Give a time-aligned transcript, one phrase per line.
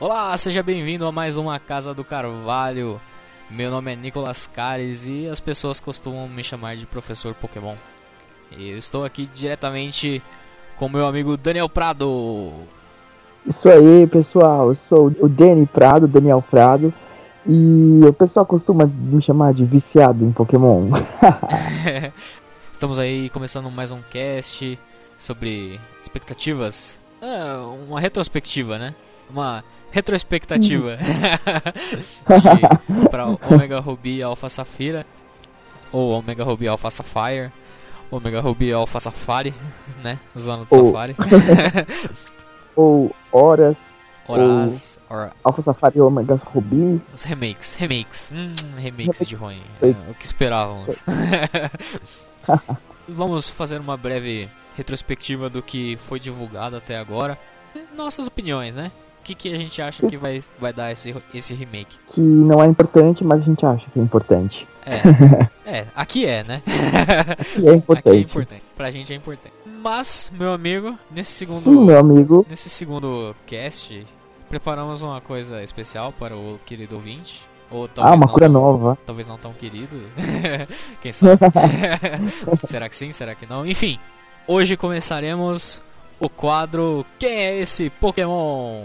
[0.00, 2.98] Olá, seja bem-vindo a mais uma Casa do Carvalho.
[3.50, 7.74] Meu nome é Nicolas Cares e as pessoas costumam me chamar de Professor Pokémon.
[8.56, 10.22] E eu estou aqui diretamente
[10.78, 12.50] com meu amigo Daniel Prado.
[13.46, 14.68] Isso aí, pessoal.
[14.68, 16.94] Eu sou o Dani Prado, Daniel Prado.
[17.46, 20.92] E o pessoal costuma me chamar de viciado em Pokémon.
[22.72, 24.78] Estamos aí começando mais um cast
[25.18, 26.98] sobre expectativas.
[27.20, 27.54] É,
[27.86, 28.94] uma retrospectiva, né?
[29.32, 30.96] Uma retrospectativa
[33.10, 35.04] para Omega Ruby e Alpha Safira
[35.92, 37.50] ou Omega Ruby Alpha Sapphire,
[38.10, 39.52] Omega Ruby Alpha Safari,
[40.02, 40.18] né?
[40.38, 41.16] Zona do Ou- Safari.
[42.76, 43.92] Ou Horas,
[44.28, 47.00] Horas, or, Alpha Safari e Omega Ruby.
[47.12, 51.04] os remakes, remakes, hum, remakes de ruim, é, o que esperávamos.
[53.08, 57.36] Vamos fazer uma breve retrospectiva do que foi divulgado até agora,
[57.96, 58.92] nossas opiniões, né?
[59.20, 61.98] O que, que a gente acha que vai, vai dar esse, esse remake?
[62.08, 64.66] Que não é importante, mas a gente acha que é importante.
[64.86, 64.98] É,
[65.80, 66.62] é, aqui é, né?
[67.58, 68.08] E é importante.
[68.08, 68.62] Aqui é importante.
[68.76, 69.54] Pra gente é importante.
[69.82, 72.46] Mas, meu amigo, nesse segundo, Sim, meu amigo.
[72.48, 74.04] nesse segundo cast,
[74.48, 77.48] preparamos uma coisa especial para o querido ouvinte.
[77.70, 78.98] Ou Ah, talvez, uma não, cura tão, nova.
[79.06, 79.96] talvez não tão querido.
[81.00, 81.38] Quem sabe?
[82.66, 83.12] será que sim?
[83.12, 83.64] Será que não?
[83.64, 83.98] Enfim,
[84.48, 85.80] hoje começaremos
[86.20, 88.84] o quadro Quem é esse Pokémon?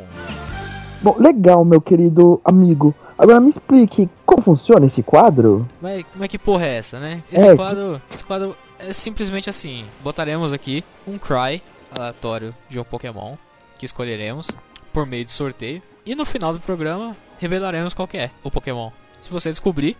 [1.01, 2.95] Bom, legal, meu querido amigo.
[3.17, 5.67] Agora me explique como funciona esse quadro?
[5.81, 7.21] Mas como é que porra é essa, né?
[7.31, 9.85] Esse É, quadro, esse quadro é simplesmente assim.
[10.01, 11.61] Botaremos aqui um cry
[11.97, 13.35] aleatório de um Pokémon
[13.77, 14.49] que escolheremos
[14.91, 18.89] por meio de sorteio e no final do programa revelaremos qual que é o Pokémon.
[19.21, 19.97] Se você descobrir,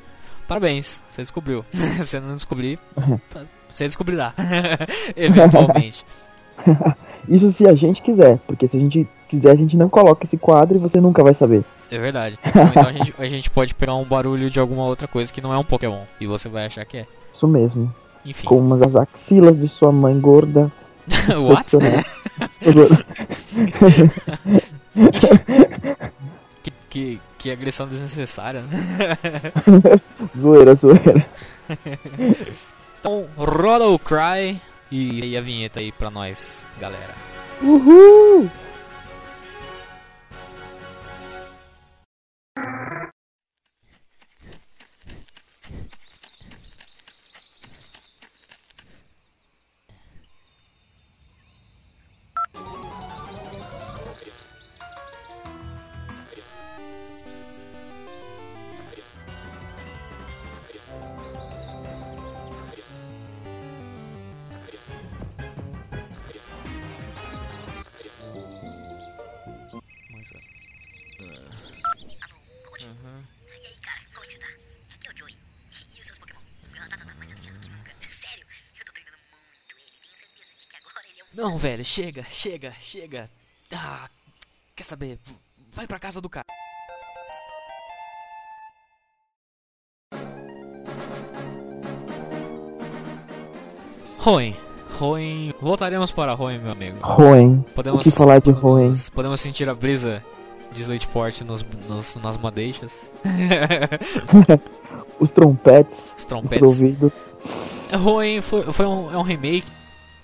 [0.47, 1.63] parabéns, você descobriu.
[1.73, 2.79] Se você não descobrir,
[3.67, 4.33] você descobrirá
[5.15, 6.05] eventualmente.
[7.27, 10.37] Isso se a gente quiser, porque se a gente quiser, a gente não coloca esse
[10.37, 11.63] quadro e você nunca vai saber.
[11.91, 12.37] É verdade.
[12.45, 15.53] Então a gente, a gente pode pegar um barulho de alguma outra coisa que não
[15.53, 17.05] é um Pokémon e você vai achar que é.
[17.31, 17.93] Isso mesmo.
[18.25, 18.47] Enfim.
[18.47, 20.71] Como as axilas de sua mãe gorda.
[21.29, 21.75] What?
[26.63, 29.19] Que, que, que agressão desnecessária, né?
[30.35, 31.23] zoeira, zoeira.
[32.99, 34.59] Então, roda o cry
[34.95, 37.13] e, e a vinheta aí pra nós, galera.
[37.61, 38.49] Uhul!
[81.45, 83.29] Não, velho, chega, chega, chega.
[83.71, 84.09] Ah,
[84.75, 85.19] quer saber?
[85.71, 86.47] Vai pra casa do cara.
[94.17, 94.55] Ruim,
[94.97, 95.53] ruim.
[95.61, 96.97] Voltaremos para ruim, meu amigo.
[97.01, 97.63] Ruim.
[97.75, 98.61] Podemos, O que falar de ruim?
[98.61, 100.23] podemos, podemos sentir a brisa
[100.71, 103.09] de Slateport nos, nos, nas madeixas.
[105.19, 106.61] Os trompetes, Os os trompetes.
[106.63, 107.11] ouvidos.
[107.91, 109.67] É ruim, foi, foi um, é um remake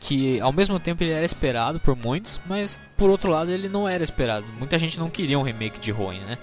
[0.02, 3.88] que ao mesmo tempo ele era esperado por muitos, mas por outro lado ele não
[3.88, 4.46] era esperado.
[4.58, 6.38] Muita gente não queria um remake de ruim, né?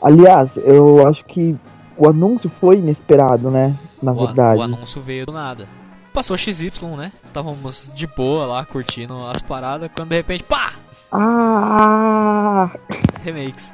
[0.00, 1.56] Aliás, eu acho que
[1.96, 3.74] o anúncio foi inesperado, né?
[4.00, 4.58] Na O, verdade.
[4.60, 5.66] o anúncio veio do nada.
[6.12, 7.12] Passou XY, né?
[7.32, 10.74] Távamos de boa lá curtindo as paradas, quando de repente, pá!
[11.10, 12.70] Ah!
[13.24, 13.72] Remakes.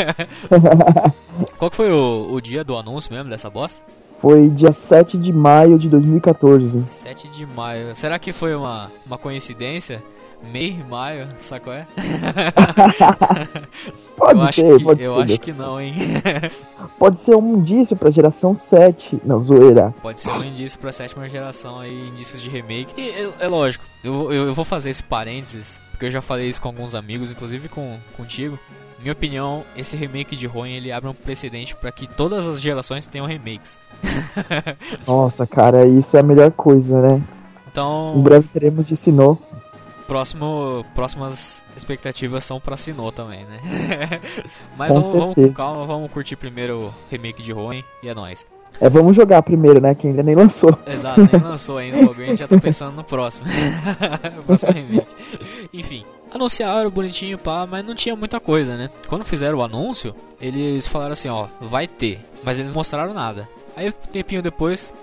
[1.58, 3.82] Qual que foi o, o dia do anúncio mesmo dessa bosta?
[4.20, 6.86] Foi dia 7 de maio de 2014.
[6.86, 7.96] 7 de maio.
[7.96, 10.02] Será que foi uma, uma coincidência?
[10.52, 11.86] Meio maio, sacou é?
[14.16, 15.22] Pode eu ser, que, pode eu ser.
[15.22, 15.94] acho que não, hein?
[16.98, 19.20] Pode ser um indício pra geração 7.
[19.24, 19.94] Não, zoeira.
[20.02, 22.92] Pode ser um indício pra sétima geração aí, indícios de remake.
[22.98, 26.48] E é, é lógico, eu, eu, eu vou fazer esse parênteses, porque eu já falei
[26.48, 28.58] isso com alguns amigos, inclusive com contigo.
[29.00, 33.06] Minha opinião, esse remake de Ruin ele abre um precedente pra que todas as gerações
[33.06, 33.78] tenham remakes.
[35.06, 37.14] Nossa, cara, isso é a melhor coisa, né?
[37.16, 37.22] Em
[37.70, 39.38] Então, breve teremos de Sinnoh.
[40.06, 44.20] próximo, próximas expectativas são pra Sinnoh também, né?
[44.76, 48.14] Mas Com vamos, vamos com calma, vamos curtir primeiro o remake de Ruin e é
[48.14, 48.46] nóis.
[48.80, 49.94] É, vamos jogar primeiro, né?
[49.94, 50.78] Que ainda nem lançou.
[50.86, 53.46] Exato, nem lançou ainda o bagulho, a gente já tá pensando no próximo.
[54.38, 55.06] o próximo remake.
[55.72, 58.88] Enfim, Anunciaram bonitinho, pá, mas não tinha muita coisa, né?
[59.08, 63.48] Quando fizeram o anúncio, eles falaram assim, ó, vai ter, mas eles mostraram nada.
[63.76, 64.94] Aí um tempinho depois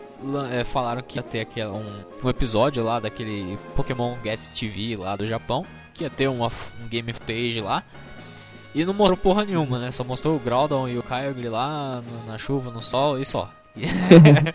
[0.51, 1.85] é, falaram que ia ter aquele, um,
[2.23, 6.87] um episódio lá daquele Pokémon Get TV lá do Japão, que ia ter uma, um
[6.87, 7.83] game footage lá.
[8.73, 9.91] E não mostrou porra nenhuma, né?
[9.91, 13.49] Só mostrou o Groudon e o Kyogre lá na chuva, no sol e só.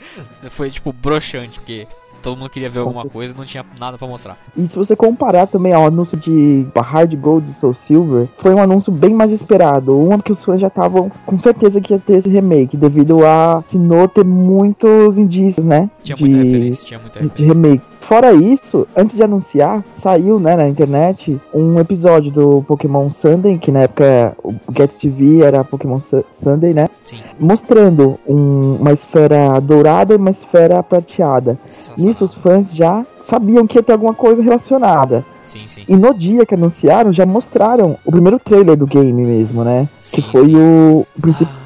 [0.51, 1.87] Foi tipo broxante, porque
[2.23, 4.39] todo mundo queria ver alguma coisa e não tinha nada pra mostrar.
[4.57, 8.63] E se você comparar também ao anúncio de Hard Gold e Soul Silver, foi um
[8.63, 9.99] anúncio bem mais esperado.
[9.99, 13.63] Uma que os fãs já estavam com certeza que ia ter esse remake, devido a
[13.67, 15.91] Sinnoh ter muitos indícios, né?
[16.03, 17.55] Tinha de, muita referência, tinha muita de referência.
[17.55, 17.92] remake.
[18.03, 23.71] Fora isso, antes de anunciar, saiu né, na internet um episódio do Pokémon Sunday, que
[23.73, 26.89] na época o Get TV era Pokémon Su- Sunday, né?
[27.05, 31.57] Sim, Mostrando um- uma esfera dourada e uma esfera prateada.
[31.97, 35.25] Nisso os fãs já sabiam que ia ter alguma coisa relacionada.
[35.47, 35.83] Sim, sim.
[35.89, 39.89] E no dia que anunciaram, já mostraram o primeiro trailer do game mesmo, né?
[40.01, 41.07] Sim, que foi o,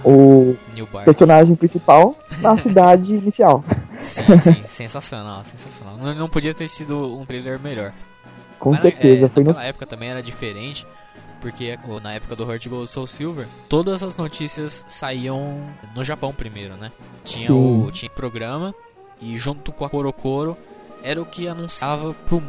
[0.04, 0.82] o, Ah.
[0.82, 1.04] o Bark.
[1.04, 3.62] personagem principal na cidade inicial.
[4.00, 5.96] Sim, sim, sensacional, sensacional.
[5.96, 7.92] Não, não podia ter sido um trailer melhor.
[8.58, 9.26] Com Mas, certeza.
[9.26, 9.48] é, foi no...
[9.48, 10.86] naquela época também era diferente,
[11.40, 15.60] porque na época do Heart Gold Soul Silver, todas as notícias saíam
[15.94, 16.90] no Japão primeiro, né?
[17.24, 17.86] Tinha Sim.
[17.86, 18.74] o tinha programa
[19.20, 20.56] e junto com a Korokoro
[21.02, 22.42] era o que anunciava pro,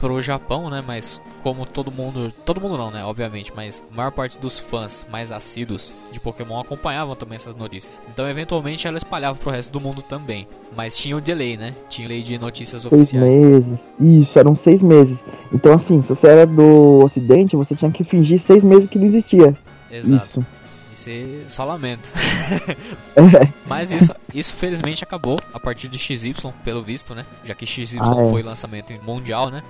[0.00, 0.82] pro Japão, né?
[0.86, 3.04] Mas como todo mundo, todo mundo não, né?
[3.04, 8.00] Obviamente, mas a maior parte dos fãs mais assíduos de Pokémon acompanhavam também essas notícias.
[8.12, 10.46] Então, eventualmente, ela espalhava pro resto do mundo também.
[10.76, 11.74] Mas tinha o delay, né?
[11.88, 13.34] Tinha o delay de notícias Seis oficiais.
[13.38, 13.90] meses.
[14.00, 15.24] Isso, eram seis meses.
[15.52, 19.06] Então, assim, se você era do Ocidente, você tinha que fingir seis meses que não
[19.06, 19.56] existia.
[19.90, 20.24] Exato.
[20.24, 20.46] Isso.
[20.94, 22.08] Isso é só lamento.
[23.16, 23.48] É.
[23.66, 27.24] Mas isso, isso felizmente acabou a partir de XY, pelo visto, né?
[27.44, 28.30] Já que XY Ah, é.
[28.30, 29.62] foi lançamento mundial, né?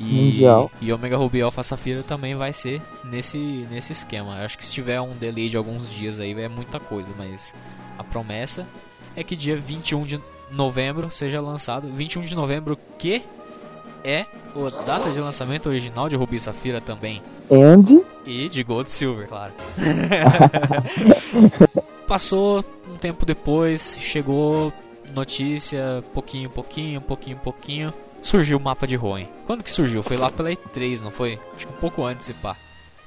[0.00, 0.70] E, Mundial.
[0.80, 3.38] e Omega Ruby Alpha Safira também vai ser nesse,
[3.70, 4.38] nesse esquema.
[4.38, 7.54] Eu acho que se tiver um delay de alguns dias aí é muita coisa, mas
[7.98, 8.66] a promessa
[9.14, 10.20] é que dia 21 de
[10.50, 11.86] novembro seja lançado.
[11.88, 13.22] 21 de novembro que
[14.02, 14.24] é
[14.56, 17.20] a data de lançamento original de Ruby Safira também.
[17.50, 19.52] And E de Gold Silver, claro.
[22.06, 24.72] Passou um tempo depois, chegou
[25.14, 27.94] notícia, pouquinho, pouquinho, pouquinho, pouquinho.
[28.22, 29.28] Surgiu o mapa de Roen.
[29.46, 30.02] Quando que surgiu?
[30.02, 31.38] Foi lá pela E3, não foi?
[31.56, 32.54] Acho que um pouco antes, se pá.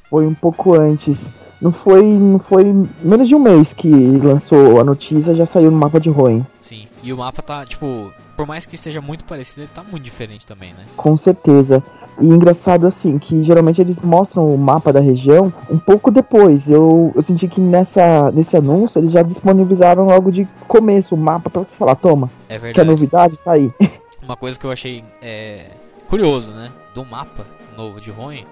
[0.09, 1.27] foi um pouco antes.
[1.61, 2.65] Não foi, não foi
[3.01, 6.45] menos de um mês que lançou a notícia, já saiu no mapa de Roen.
[6.59, 6.87] Sim.
[7.01, 10.45] E o mapa tá, tipo, por mais que seja muito parecido, ele tá muito diferente
[10.45, 10.83] também, né?
[10.97, 11.81] Com certeza.
[12.19, 16.69] E engraçado assim, que geralmente eles mostram o mapa da região um pouco depois.
[16.69, 21.49] Eu, eu senti que nessa, nesse anúncio eles já disponibilizaram logo de começo o mapa
[21.49, 22.89] pra você falar, toma, É que a verdade.
[22.89, 23.71] novidade tá aí.
[24.23, 25.67] Uma coisa que eu achei é,
[26.07, 26.71] curioso, né?
[26.93, 28.45] Do mapa novo de Roen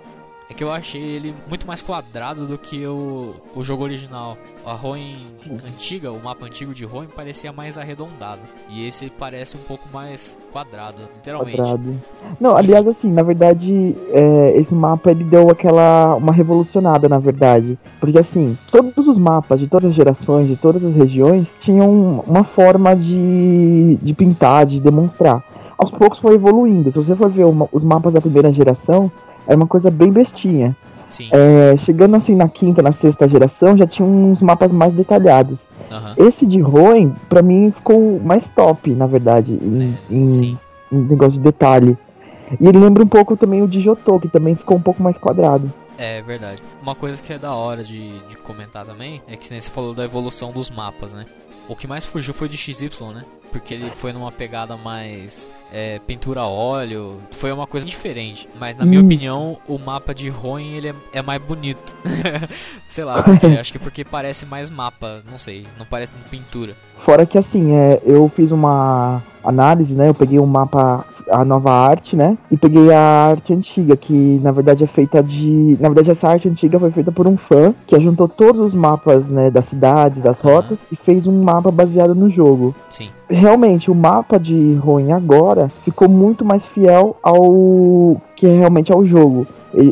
[0.52, 4.38] é que eu achei ele muito mais quadrado do que o, o jogo original.
[4.66, 4.78] A
[5.26, 5.58] Sim.
[5.66, 8.42] antiga, o mapa antigo de Roen parecia mais arredondado.
[8.70, 11.58] E esse parece um pouco mais quadrado, literalmente.
[11.58, 11.96] Quadrado.
[12.40, 16.16] Não, aliás, assim, na verdade, é, esse mapa ele deu aquela.
[16.16, 17.80] uma revolucionada, na verdade.
[18.00, 22.44] Porque assim, todos os mapas de todas as gerações, de todas as regiões, tinham uma
[22.44, 25.44] forma de, de pintar, de demonstrar.
[25.82, 26.92] Aos poucos foi evoluindo.
[26.92, 29.12] Se você for ver uma- os mapas da primeira geração,
[29.48, 30.78] era uma coisa bem bestinha.
[31.32, 35.66] É, chegando assim na quinta, na sexta geração, já tinha uns mapas mais detalhados.
[35.92, 36.14] Aham.
[36.18, 40.58] Esse de Roen, pra mim, ficou mais top, na verdade, em, em- É, Sim.
[40.92, 41.98] em negócio de detalhe.
[42.60, 45.18] E ele lembra um pouco também o de Jotô, que também ficou um pouco mais
[45.18, 45.72] quadrado.
[45.98, 46.62] É verdade.
[46.82, 49.94] Uma coisa que é da hora de, de comentar também é que nem você falou
[49.94, 51.26] da evolução dos mapas, né?
[51.68, 53.24] O que mais fugiu foi de XY, né?
[53.52, 58.48] Porque ele foi numa pegada mais é, pintura a óleo, foi uma coisa diferente.
[58.60, 59.06] Mas na minha Isso.
[59.08, 61.96] opinião, o mapa de Roen ele é, é mais bonito.
[62.88, 66.76] sei lá, porque, acho que porque parece mais mapa, não sei, não parece pintura.
[66.98, 70.10] Fora que assim, é, eu fiz uma análise, né?
[70.10, 72.38] Eu peguei um mapa, a nova arte, né?
[72.52, 75.78] E peguei a arte antiga, que na verdade é feita de.
[75.80, 79.30] Na verdade, essa arte antiga foi feita por um fã que juntou todos os mapas,
[79.30, 80.54] né, das cidades, das Aham.
[80.54, 82.76] rotas, e fez um mapa baseado no jogo.
[82.90, 88.92] Sim, realmente o mapa de Roen agora ficou muito mais fiel ao que é realmente
[88.92, 89.48] ao jogo.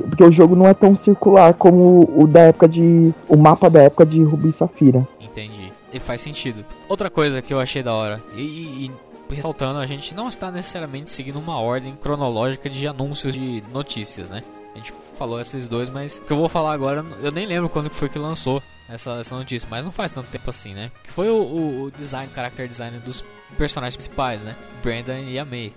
[0.09, 3.13] Porque o jogo não é tão circular como o da época de.
[3.29, 5.07] o mapa da época de Rubi e Safira.
[5.21, 5.71] entendi.
[5.93, 6.63] E faz sentido.
[6.87, 8.91] Outra coisa que eu achei da hora, e- e
[9.33, 14.43] ressaltando, a gente não está necessariamente seguindo uma ordem cronológica de anúncios de notícias, né?
[14.75, 17.67] A gente falou esses dois, mas o que eu vou falar agora, eu nem lembro
[17.67, 20.89] quando foi que lançou essa, essa notícia, mas não faz tanto tempo assim, né?
[21.03, 23.23] Que foi o, o- o design, o character design dos
[23.57, 24.55] personagens principais, né?
[24.81, 25.73] Brandon e a May.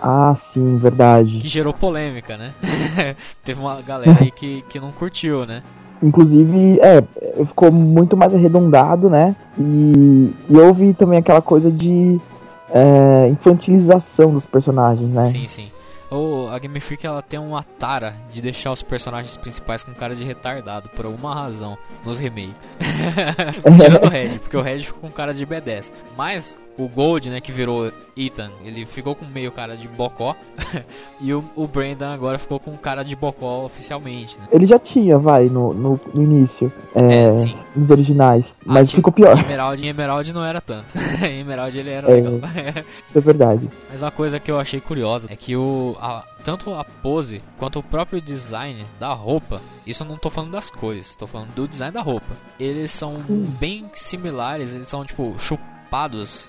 [0.00, 1.38] Ah, sim, verdade.
[1.38, 2.54] Que gerou polêmica, né?
[3.42, 5.62] Teve uma galera aí que, que não curtiu, né?
[6.02, 7.02] Inclusive, é,
[7.46, 9.34] ficou muito mais arredondado, né?
[9.58, 12.20] E, e houve também aquela coisa de
[12.70, 15.22] é, infantilização dos personagens, né?
[15.22, 15.68] Sim, sim.
[16.14, 20.14] Ou a Game Freak ela tem uma tara de deixar os personagens principais com cara
[20.14, 22.56] de retardado, por alguma razão, nos remakes.
[23.82, 25.90] Tirando o Red, porque o Red ficou com cara de B10.
[26.16, 30.34] Mas o Gold, né, que virou Ethan, ele ficou com meio cara de bocó.
[31.20, 34.46] e o, o Brandon agora ficou com cara de bocó oficialmente, né?
[34.50, 36.72] Ele já tinha, vai, no, no, no início.
[36.94, 37.56] É, É, sim.
[37.74, 38.54] nos originais.
[38.64, 39.38] Mas Ah, ficou tinha- pior.
[39.38, 40.92] Em Emerald, em Emerald não era tanto.
[41.24, 42.14] em Emerald ele era É.
[42.14, 42.40] legal.
[43.06, 43.70] Isso é verdade.
[43.90, 47.78] Mas uma coisa que eu achei curiosa é que o a- tanto a pose quanto
[47.78, 51.66] o próprio design da roupa, isso eu não tô falando das cores, tô falando do
[51.66, 52.26] design da roupa.
[52.60, 53.44] Eles são Sim.
[53.58, 55.73] bem similares, eles são tipo chupados,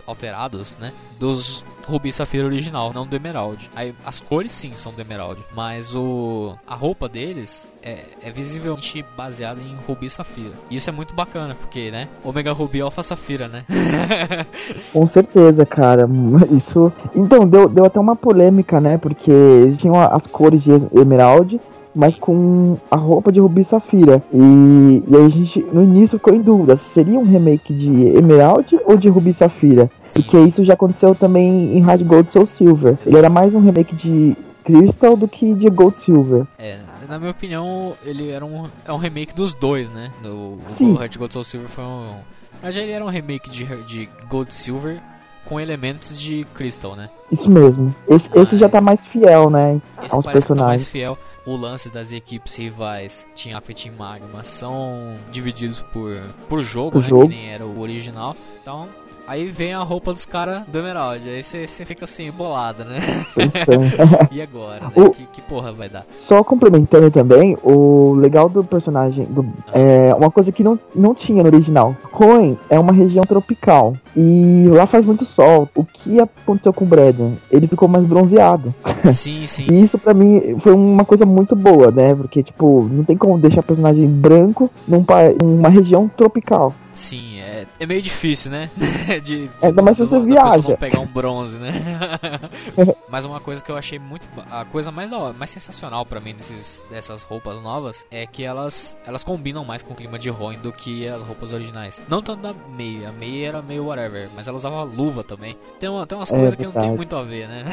[0.05, 0.91] alterados, né?
[1.19, 3.69] Dos Rubi Safira original, não do Emerald.
[3.75, 9.05] Aí, as cores sim são do Emerald, mas o a roupa deles é, é visivelmente
[9.15, 10.53] baseada em Rubi Safira.
[10.69, 12.07] E isso é muito bacana, porque, né?
[12.23, 13.63] Omega Rubi Alpha Safira, né?
[14.91, 16.09] Com certeza, cara.
[16.51, 16.91] Isso.
[17.15, 18.97] Então, deu, deu até uma polêmica, né?
[18.97, 19.31] Porque
[19.77, 21.59] tinham as cores de Emerald,
[21.95, 24.21] mas com a roupa de Rubi Safira.
[24.33, 28.07] E, e aí a gente, no início, ficou em dúvida: se seria um remake de
[28.17, 29.89] Emerald ou de Rubi Safira?
[30.07, 30.47] Sim, Porque sim.
[30.47, 32.97] isso já aconteceu também em Hard Gold Soul Silver.
[33.05, 36.45] Ele era mais um remake de Crystal do que de Gold Silver.
[36.57, 40.11] É, na minha opinião, ele era um, é um remake dos dois, né?
[40.21, 40.93] Do, Sim.
[40.93, 42.15] O Heart Gold Soul Silver foi um.
[42.61, 44.99] Mas ele era um remake de, de Gold Silver
[45.45, 47.09] com elementos de Crystal, né?
[47.31, 47.93] Isso mesmo.
[48.07, 49.79] Esse, esse já tá Mas- mais fiel, né?
[50.03, 50.87] Esse aos que tá mais personagens.
[50.87, 51.17] fiel.
[51.45, 56.91] O lance das equipes rivais, Team Aqua e Team Magma, são divididos por, por jogo,
[56.93, 57.07] Por né?
[57.07, 57.29] jogo.
[57.29, 58.35] Que nem era o original.
[58.61, 58.87] Então,
[59.27, 61.27] aí vem a roupa dos caras do Emerald.
[61.27, 62.99] Aí você fica assim, bolada, né?
[63.35, 63.85] Pensando.
[64.31, 64.91] E agora, né?
[64.95, 66.05] O- Que, que porra vai dar?
[66.19, 71.41] Só complementando também, o legal do personagem do, é uma coisa que não, não tinha
[71.43, 71.95] no original.
[72.13, 75.69] Hoenn é uma região tropical e lá faz muito sol.
[75.75, 77.37] O que aconteceu com o Braden?
[77.51, 78.73] Ele ficou mais bronzeado.
[79.11, 79.65] Sim, sim.
[79.69, 82.13] E isso pra mim foi uma coisa muito boa, né?
[82.15, 85.05] Porque tipo, não tem como deixar o personagem branco num
[85.41, 86.73] numa região tropical.
[86.95, 88.69] Sim, é, é meio difícil, né?
[89.21, 90.57] de, de Ainda mais se você viaja.
[90.57, 91.69] não pegar um bronze, né?
[93.09, 94.27] Mas uma coisa que eu achei muito.
[94.49, 98.43] A coisa mais, da hora- mais sensacional pra mim desses, dessas roupas novas é que
[98.43, 102.01] elas, elas combinam mais com o clima de Roin do que as roupas originais.
[102.07, 105.57] Não tanto da Mei, a Mei era meio whatever, mas ela usava luva também.
[105.79, 107.65] Tem, uma, tem umas É coisas que não tem muito a ver, né?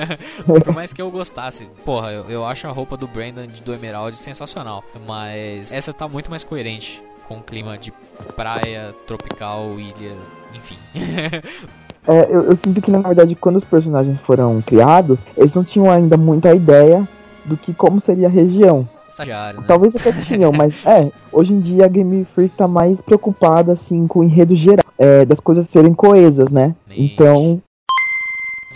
[0.46, 1.66] Por mais que eu gostasse.
[1.84, 4.82] Porra, eu, eu acho a roupa do Brandon do Emerald sensacional.
[5.06, 7.02] Mas essa tá muito mais coerente
[7.32, 7.92] com o clima de
[8.36, 10.14] praia, tropical, ilha,
[10.54, 10.76] enfim.
[12.04, 15.88] É, eu, eu sinto que na verdade quando os personagens foram criados, eles não tinham
[15.88, 17.08] ainda muita ideia
[17.44, 18.88] do que como seria a região.
[19.08, 19.66] Estagiário, né?
[19.68, 24.08] Talvez até tinham, mas é, hoje em dia a Game Freak tá mais preocupada assim
[24.08, 26.74] com o enredo geral, é, das coisas serem coesas, né?
[26.90, 27.62] Então,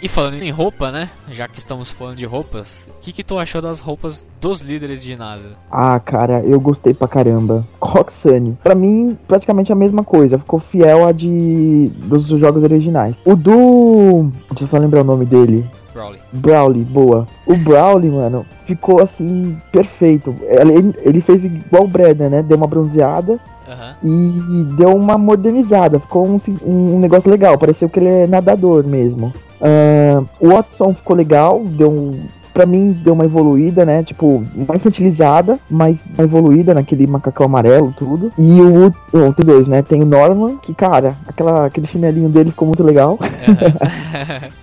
[0.02, 1.08] E falando em roupa, né?
[1.30, 5.02] Já que estamos falando de roupas, o que, que tu achou das roupas dos líderes
[5.02, 5.52] de ginásio?
[5.70, 7.66] ah, cara, eu gostei pra caramba.
[7.80, 13.16] Roxane, pra mim, praticamente a mesma coisa, ficou fiel a de dos jogos originais.
[13.24, 15.64] O do, deixa eu só lembrar o nome dele.
[15.94, 16.20] Brawley.
[16.30, 17.26] Brawley, boa.
[17.46, 20.34] O Brawley, mano, ficou assim, perfeito.
[20.42, 22.42] Ele, ele fez igual o Breda, né?
[22.42, 23.96] Deu uma bronzeada Aham.
[24.04, 25.98] e deu uma modernizada.
[25.98, 27.56] Ficou um, um negócio legal.
[27.56, 29.32] Pareceu que ele é nadador mesmo.
[29.60, 31.62] Ah, o Watson ficou legal.
[31.64, 32.20] Deu um.
[32.52, 34.02] Pra mim, deu uma evoluída, né?
[34.02, 38.32] Tipo, uma infantilizada, mas uma evoluída naquele macacão amarelo, tudo.
[38.38, 39.82] E o, o T2, né?
[39.82, 43.18] Tem o Norman, que, cara, aquela, aquele chinelinho dele ficou muito legal.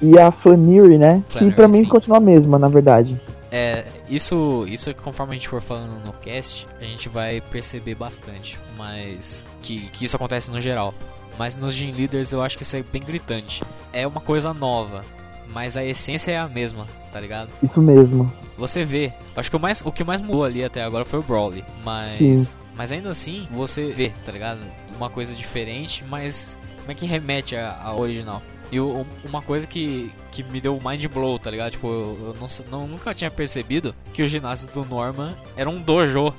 [0.01, 1.23] E a Flannery, né?
[1.27, 1.87] que Flannery, pra mim sim.
[1.87, 3.15] continua a mesma, na verdade.
[3.55, 7.39] É, isso, isso é que conforme a gente for falando no cast, a gente vai
[7.39, 10.91] perceber bastante, mas que, que isso acontece no geral.
[11.37, 13.63] Mas nos Gym Leaders eu acho que isso é bem gritante.
[13.91, 15.03] É uma coisa nova,
[15.53, 17.49] mas a essência é a mesma, tá ligado?
[17.61, 18.31] Isso mesmo.
[18.57, 21.23] Você vê, acho que o, mais, o que mais mudou ali até agora foi o
[21.23, 22.57] Brawley, mas Sim.
[22.75, 24.59] mas ainda assim você vê, tá ligado?
[24.95, 28.41] Uma coisa diferente, mas como é que remete ao original?
[28.71, 31.71] E o- uma coisa que, que me deu mind blow, tá ligado?
[31.71, 32.35] Tipo, eu, eu
[32.71, 36.33] não, nunca tinha percebido que o ginásio do Norman era um dojo.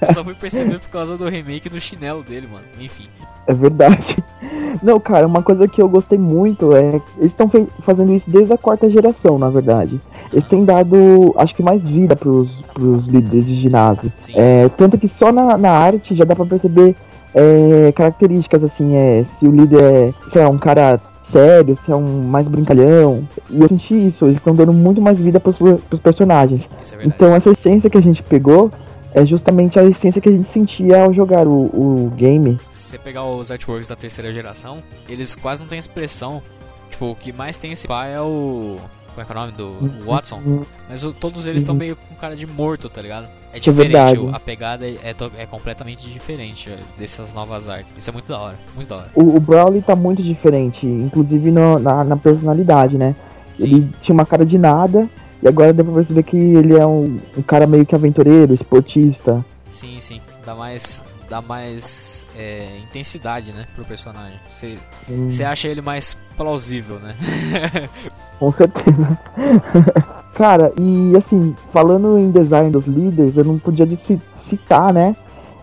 [0.00, 2.64] eu só fui perceber por causa do remake do chinelo dele, mano.
[2.80, 3.08] Enfim.
[3.46, 4.16] É verdade.
[4.82, 6.88] Não, cara, uma coisa que eu gostei muito é.
[7.16, 7.50] Eles estão
[7.82, 9.98] fazendo isso desde a quarta geração, na verdade.
[10.32, 14.12] Eles têm dado, acho que, mais vida pros, pros líderes de ginásio.
[14.34, 16.94] É, tanto que só na, na arte já dá pra perceber
[17.34, 21.96] é, características, assim, é, se o líder é, sei lá, um cara sério, se é
[21.96, 23.26] um mais brincalhão.
[23.50, 26.68] E eu senti isso, eles estão dando muito mais vida pros, pros personagens.
[26.92, 27.06] É.
[27.06, 28.70] Então essa essência que a gente pegou
[29.14, 31.64] é justamente a essência que a gente sentia ao jogar o,
[32.06, 32.58] o game.
[32.70, 36.42] Se você pegar os artworks da terceira geração, eles quase não têm expressão.
[36.90, 38.78] Tipo, o que mais tem esse pá é o.
[39.14, 40.40] Qual é, que é o nome do o Watson?
[40.88, 41.78] Mas o- todos eles estão Uhum.
[41.78, 43.26] meio com cara de morto, tá ligado?
[43.66, 44.28] É é diferente, verdade.
[44.36, 47.92] a pegada é, é completamente diferente é, dessas novas artes.
[47.96, 49.08] Isso é muito da hora, muito da hora.
[49.14, 53.14] O, o Brawley tá muito diferente, inclusive no- na, na personalidade, né?
[53.58, 53.66] Sim.
[53.66, 55.08] Ele tinha uma cara de nada,
[55.42, 59.44] e agora deu pra perceber que ele é um, um cara meio que aventureiro, esportista.
[59.68, 60.20] Sim, sim.
[60.46, 61.02] Dá mais.
[61.28, 64.38] Dá mais é, intensidade, né, pro personagem.
[64.50, 67.14] Você Hum, você acha ele mais plausível, né?
[68.38, 69.18] com certeza.
[70.34, 73.86] cara, e assim, falando em design dos líderes, eu não podia
[74.34, 75.14] citar, né?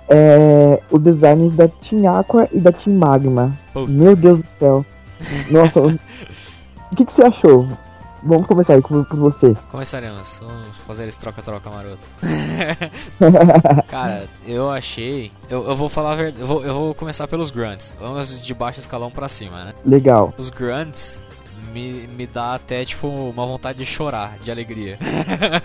[0.08, 3.58] É, o design da Team Aqua e da Team Magma.
[3.74, 3.92] Puta.
[3.92, 4.86] Meu Deus do céu.
[5.50, 5.98] Nossa, o
[6.92, 7.68] o que, que você achou?
[8.26, 9.56] Vamos começar aí com- por você.
[9.72, 10.40] Começaremos.
[10.44, 12.08] Vamos fazer esse troca-troca maroto.
[13.88, 15.32] Cara, eu achei.
[15.50, 16.42] Eu, eu vou falar a verdade.
[16.42, 17.96] Eu vou, eu vou começar pelos grunts.
[18.00, 19.74] Vamos de baixo escalão pra cima, né?
[19.86, 20.34] Legal.
[20.38, 21.22] Os grunts
[21.72, 24.98] me, me dá até, tipo, uma vontade de chorar, de alegria.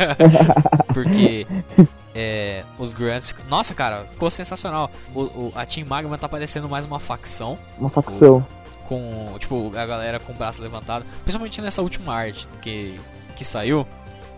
[0.92, 1.46] Porque.
[2.14, 3.32] É, os grunts.
[3.48, 4.90] Nossa, cara, ficou sensacional.
[5.14, 7.56] O, o- a Team Magma tá parecendo mais uma facção.
[7.78, 8.44] Uma facção.
[8.90, 12.98] Com tipo a galera com o braço levantado, principalmente nessa última arte que,
[13.36, 13.86] que saiu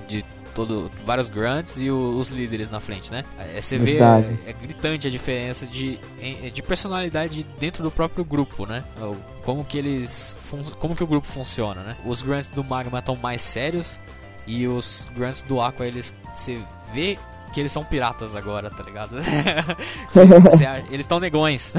[0.07, 0.23] de
[0.55, 3.25] todo vários grunts e o- os líderes na frente, né?
[3.39, 4.39] É, você vê Verdade.
[4.45, 8.85] é, é gritante a diferença de, em- de personalidade dentro do próprio grupo, né?
[9.01, 10.37] O- Como que eles
[10.79, 11.97] como que o grupo funciona, né?
[12.05, 13.99] Os grunts do Magma estão mais sérios
[14.47, 16.61] e os grunts do Aqua eles você
[16.93, 17.19] vê
[17.53, 19.17] que eles são piratas agora, tá ligado?
[20.11, 21.75] Cê- cê acha- eles estão negões.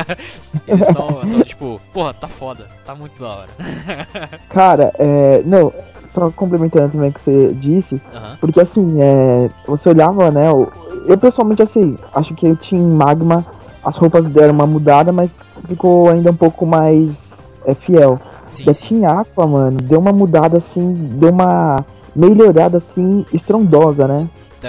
[0.66, 3.48] eles estão, tipo, porra, tá foda, tá muito da hora.
[4.50, 5.42] Cara, é.
[5.44, 5.72] Não,
[6.10, 8.00] só complementando também o que você disse,
[8.40, 9.48] porque assim, é.
[9.66, 10.50] Você olhava, né?
[10.50, 10.68] o-
[11.06, 13.44] Eu pessoalmente assim, acho que o Team Magma,
[13.84, 15.30] as roupas deram uma mudada, mas
[15.68, 18.18] ficou ainda um pouco mais é, fiel.
[18.44, 19.00] Sim, E a sim.
[19.00, 24.16] Team Aqua, mano, deu uma mudada assim, deu uma melhorada assim, estrondosa, né?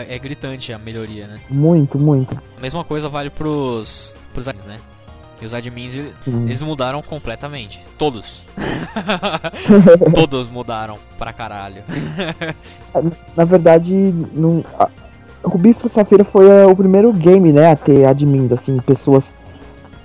[0.01, 1.39] É gritante a melhoria, né?
[1.49, 2.37] Muito, muito.
[2.57, 4.79] A mesma coisa vale pros, pros admins, né?
[5.41, 6.41] E os admins, Sim.
[6.45, 7.83] eles mudaram completamente.
[7.97, 8.43] Todos.
[10.15, 11.83] Todos mudaram pra caralho.
[13.35, 13.93] Na verdade,
[14.33, 14.65] não,
[15.43, 19.31] Rubi Safira foi é, o primeiro game, né, a ter admins, assim, pessoas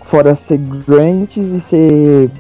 [0.03, 2.31] fora ser grantes e ser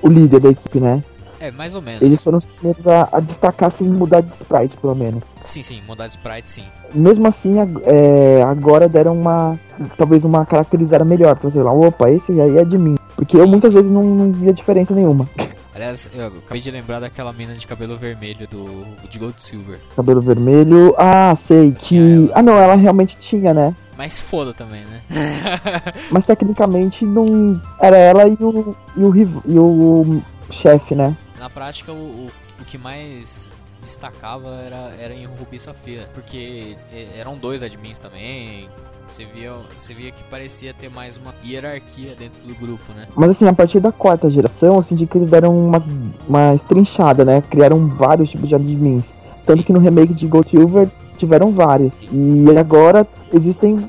[0.00, 1.02] o líder da equipe, né?
[1.44, 2.00] É, mais ou menos.
[2.00, 5.24] Eles foram os primeiros a, a destacar, assim, mudar de sprite, pelo menos.
[5.44, 6.64] Sim, sim, mudar de sprite, sim.
[6.94, 9.60] Mesmo assim, é, agora deram uma,
[9.98, 12.94] talvez uma caracterizada melhor, pra você lá, opa, esse aí é admin.
[13.14, 13.76] Porque eu Sim, muitas sim.
[13.76, 15.28] vezes não, não via diferença nenhuma.
[15.74, 19.78] Aliás, eu acabei de lembrar daquela mina de cabelo vermelho do de Gold Silver.
[19.94, 21.98] Cabelo vermelho, ah, sei, que...
[21.98, 22.30] Ela.
[22.36, 23.74] Ah, não, ela realmente tinha, né?
[23.98, 25.00] Mas foda também, né?
[26.10, 27.60] Mas tecnicamente não.
[27.80, 28.76] Era ela e o.
[28.96, 31.16] e o, e o chefe, né?
[31.44, 33.50] Na prática, o, o, o que mais
[33.82, 38.66] destacava era, era em Rubi e Safira, porque eh, eram dois admins também.
[39.12, 43.06] Você via, você via que parecia ter mais uma hierarquia dentro do grupo, né?
[43.14, 45.84] Mas assim, a partir da quarta geração, eu senti que eles deram uma,
[46.26, 47.42] uma estrinchada, né?
[47.50, 49.12] Criaram vários tipos de admins.
[49.44, 49.66] Tanto Sim.
[49.66, 51.92] que no remake de Gold Silver tiveram vários.
[52.10, 53.86] E agora existem,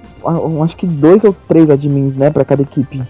[0.61, 2.29] acho que dois ou três admins, né?
[2.29, 3.01] Pra cada equipe.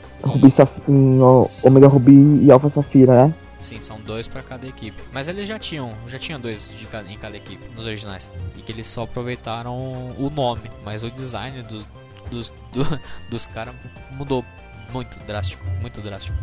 [0.51, 1.19] Saf em
[1.63, 3.33] Omega Ruby e Alpha Safira, né?
[3.57, 5.01] Sim, são dois pra cada equipe.
[5.13, 8.31] Mas eles já tinham, já tinham dois de cada, em cada equipe, nos originais.
[8.57, 11.85] E que eles só aproveitaram o nome, mas o design dos,
[12.29, 13.73] dos, do- dos caras
[14.11, 14.43] mudou
[14.91, 16.37] muito drástico, muito drástico.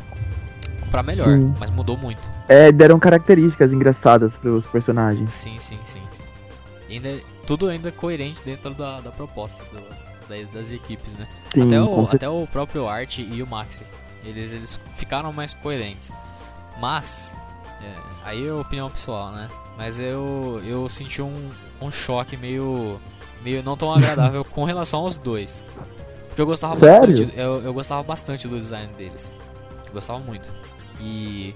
[0.91, 1.55] Pra melhor, Sim.
[1.59, 2.21] mas mudou muito.
[2.49, 5.33] É, deram características engraçadas pros personagens.
[5.33, 6.03] Sim, sim, sim.
[6.89, 9.83] E ainda, tudo ainda coerente dentro da, da proposta do-
[10.29, 11.27] das, das equipes, né?
[11.53, 13.85] Sim, até, o, até o próprio Art e o Maxi.
[14.25, 16.11] Eles, eles ficaram mais coerentes.
[16.79, 17.35] Mas,
[17.81, 19.49] é, aí é opinião pessoal, né?
[19.77, 23.01] Mas eu, eu senti um, um choque meio,
[23.43, 25.65] meio não tão agradável com relação aos dois.
[26.29, 27.09] Porque eu gostava Sério?
[27.09, 27.39] bastante.
[27.39, 29.35] Eu, eu gostava bastante do design deles.
[29.87, 30.51] Eu gostava muito.
[31.01, 31.55] E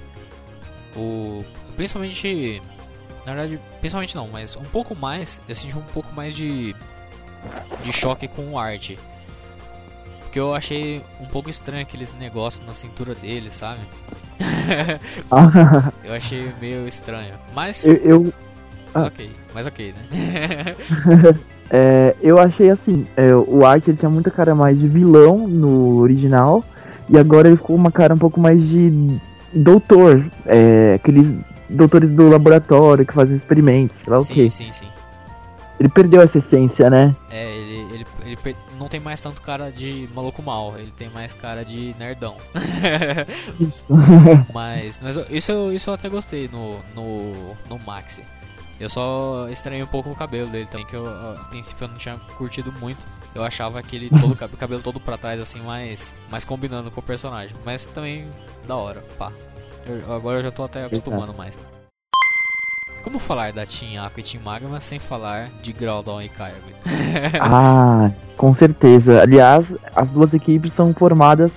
[0.95, 1.43] o.
[1.77, 2.63] Principalmente.
[3.25, 5.41] Na verdade, principalmente não, mas um pouco mais.
[5.49, 6.75] Eu senti um pouco mais de.
[7.83, 8.93] De choque com o art.
[10.37, 13.81] Porque eu achei um pouco estranho aqueles negócios na cintura deles, sabe?
[16.05, 17.33] eu achei meio estranho.
[17.55, 17.87] Mas.
[17.87, 18.33] eu, eu,
[18.93, 20.75] mas ok, mas ok, né?
[21.69, 26.01] É, eu achei assim, é, o Art ele tinha muita cara mais de vilão no
[26.01, 26.63] original,
[27.09, 29.19] e agora ele ficou uma cara um pouco mais de
[29.53, 31.35] doutor, é, aqueles
[31.69, 34.49] doutores do laboratório que fazem experimentos, sei lá o sim, quê.
[34.49, 34.87] sim, sim.
[35.81, 37.13] Ele perdeu essa essência, né?
[37.31, 37.57] É,
[38.27, 42.37] ele, não tem mais tanto cara de maluco mal, ele tem mais cara de nerdão.
[43.61, 43.93] Isso.
[44.53, 48.23] mas mas isso, eu, isso eu até gostei no, no, no Maxi.
[48.79, 51.97] Eu só estranhei um pouco o cabelo dele também, que eu, a princípio eu não
[51.97, 53.07] tinha curtido muito.
[53.35, 57.03] Eu achava aquele todo, cab- cabelo todo pra trás, assim, mais, mais combinando com o
[57.03, 57.57] personagem.
[57.65, 58.29] Mas também
[58.67, 59.33] da hora, pá.
[59.87, 61.59] Eu- agora eu já tô até acostumando mais.
[63.07, 66.75] Como falar da Team Aqua e Team Magma sem falar de Groudon e Kyogre?
[67.41, 69.23] ah, com certeza.
[69.23, 71.53] Aliás, as duas equipes são formadas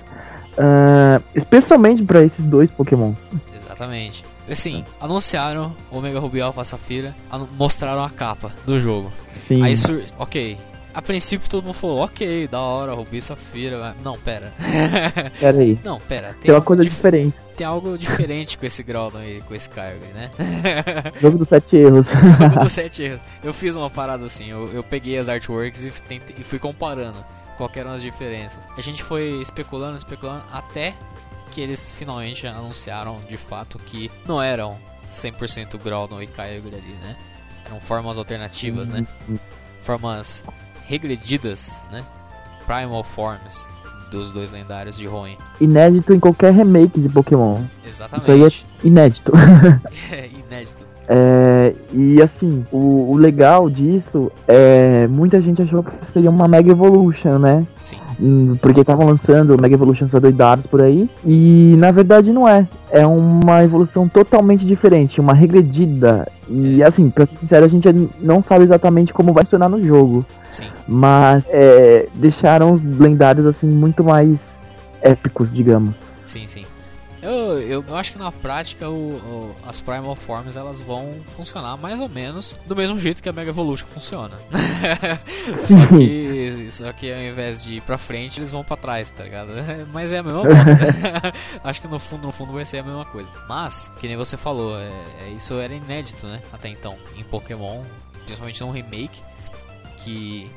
[0.56, 3.14] ah, especialmente para esses dois Pokémon.
[3.56, 4.24] Exatamente.
[4.48, 7.16] Assim, anunciaram Omega Ruby Alpha Safira,
[7.58, 9.12] mostraram a capa do jogo.
[9.26, 9.60] Sim.
[9.64, 9.74] Aí
[10.18, 10.56] ok.
[10.92, 13.78] A princípio todo mundo falou, ok, da hora, Rubi e Safira.
[13.78, 14.52] mas- Não, pera.
[15.38, 15.78] Pera aí.
[15.84, 16.28] Não, pera.
[16.32, 17.36] Tem, Tem uma coisa dif- diferente.
[17.56, 20.30] tem algo diferente com esse Groudon e com esse Kyogre, né?
[21.20, 22.08] Jogo dos sete erros.
[22.10, 23.20] Jogo dos sete erros.
[23.44, 27.24] Eu fiz uma parada assim, eu, eu peguei as artworks e, tentei- e fui comparando
[27.72, 28.66] que eram as diferenças.
[28.74, 30.94] A gente foi especulando, especulando, até
[31.52, 34.78] que eles finalmente anunciaram de fato que não eram
[35.12, 37.16] 100% Groudon e Kyogre ali, né?
[37.66, 39.06] Eram formas alternativas, né?
[39.82, 40.42] Formas
[40.90, 42.02] regredidas, né?
[42.66, 43.68] Primal Forms
[44.10, 45.36] dos dois lendários de Hoenn.
[45.60, 47.62] Inédito em qualquer remake de Pokémon.
[47.86, 48.66] Exatamente.
[48.82, 49.32] Inédito.
[50.10, 50.84] É inédito.
[51.12, 55.08] É, e assim, o, o legal disso é.
[55.08, 57.66] Muita gente achou que seria uma Mega Evolution, né?
[57.80, 57.96] Sim.
[58.20, 61.10] Hum, Porque estavam lançando Mega Evolutions adoidados por aí.
[61.26, 62.64] E na verdade não é.
[62.92, 66.28] É uma evolução totalmente diferente, uma regredida.
[66.48, 66.86] E É.
[66.86, 67.88] assim, pra ser sincero, a gente
[68.20, 70.24] não sabe exatamente como vai funcionar no jogo.
[70.48, 70.66] Sim.
[70.86, 74.56] Mas é, deixaram os lendários assim muito mais
[75.02, 75.96] épicos, digamos.
[76.24, 76.62] Sim, sim.
[77.22, 81.76] Eu, eu, eu acho que na prática o, o- as Primal Forms elas vão funcionar
[81.76, 84.38] mais ou menos do mesmo jeito que a Mega Evolution funciona.
[85.54, 89.24] só, que, só que ao invés de ir pra frente, eles vão pra trás, tá
[89.24, 89.52] ligado?
[89.92, 91.32] Mas é a mesma bosta.
[91.62, 93.30] acho que no fundo, no fundo vai ser a mesma coisa.
[93.48, 94.88] Mas, que nem você falou, é,
[95.26, 96.40] é- isso era inédito, né?
[96.52, 97.82] Até então, em Pokémon,
[98.24, 99.20] principalmente num remake,
[99.98, 100.50] que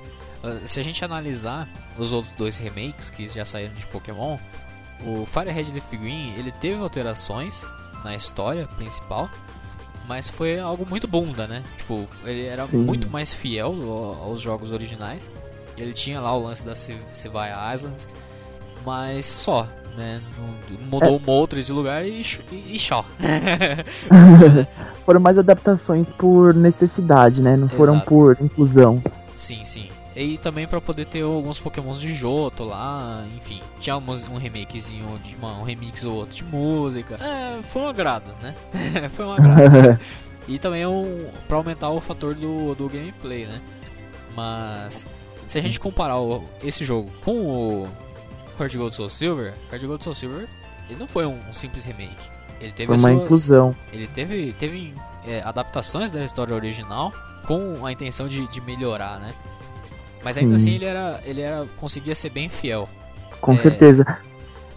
[0.43, 1.67] ah, se a gente analisar
[1.99, 4.38] os outros dois remakes que já saíram de Pokémon,
[5.06, 7.66] o Fire Red Leaf Green ele teve alterações
[8.04, 9.30] na história principal,
[10.08, 11.63] mas foi algo muito bunda, né?
[11.78, 12.78] Tipo, ele era Sim.
[12.78, 15.30] muito mais fiel ao- aos jogos originais.
[15.78, 18.08] Ele tinha lá o lance da Se- Sevilla Islands,
[18.86, 20.22] mas só, né?
[20.92, 23.04] Mudou Moltres de lugar e, e, e só.
[25.06, 27.56] Foram mais adaptações por necessidade, né?
[27.58, 28.10] Não foram Exato.
[28.10, 29.02] por inclusão.
[29.34, 29.89] Sim, sim.
[30.15, 33.60] E também pra poder ter alguns pokémons de Johto lá, enfim.
[33.80, 37.15] Tinha um remakezinho, de, uma- um remix ou outro de música.
[37.15, 38.54] É, foi um agrado, né?
[39.10, 39.99] foi um agrado.
[40.45, 43.62] E também é um, pra aumentar o fator do, do gameplay, né?
[44.36, 45.08] Mas
[45.47, 47.88] se a gente comparar o- esse jogo com o
[48.60, 50.47] Heart Gold Soul Silver, Heart Gold Soul Silver,
[50.89, 52.30] ele não foi um simples remake.
[52.60, 53.76] Ele teve Foi uma suas- inclusão.
[53.91, 54.93] ele teve, teve
[55.26, 57.13] é, adaptações da história original
[57.47, 59.34] com a intenção de, de melhorar, né?
[60.23, 60.63] Mas ainda Sim.
[60.69, 62.88] assim ele era, ele era conseguia ser bem fiel.
[63.41, 64.05] Com É, certeza.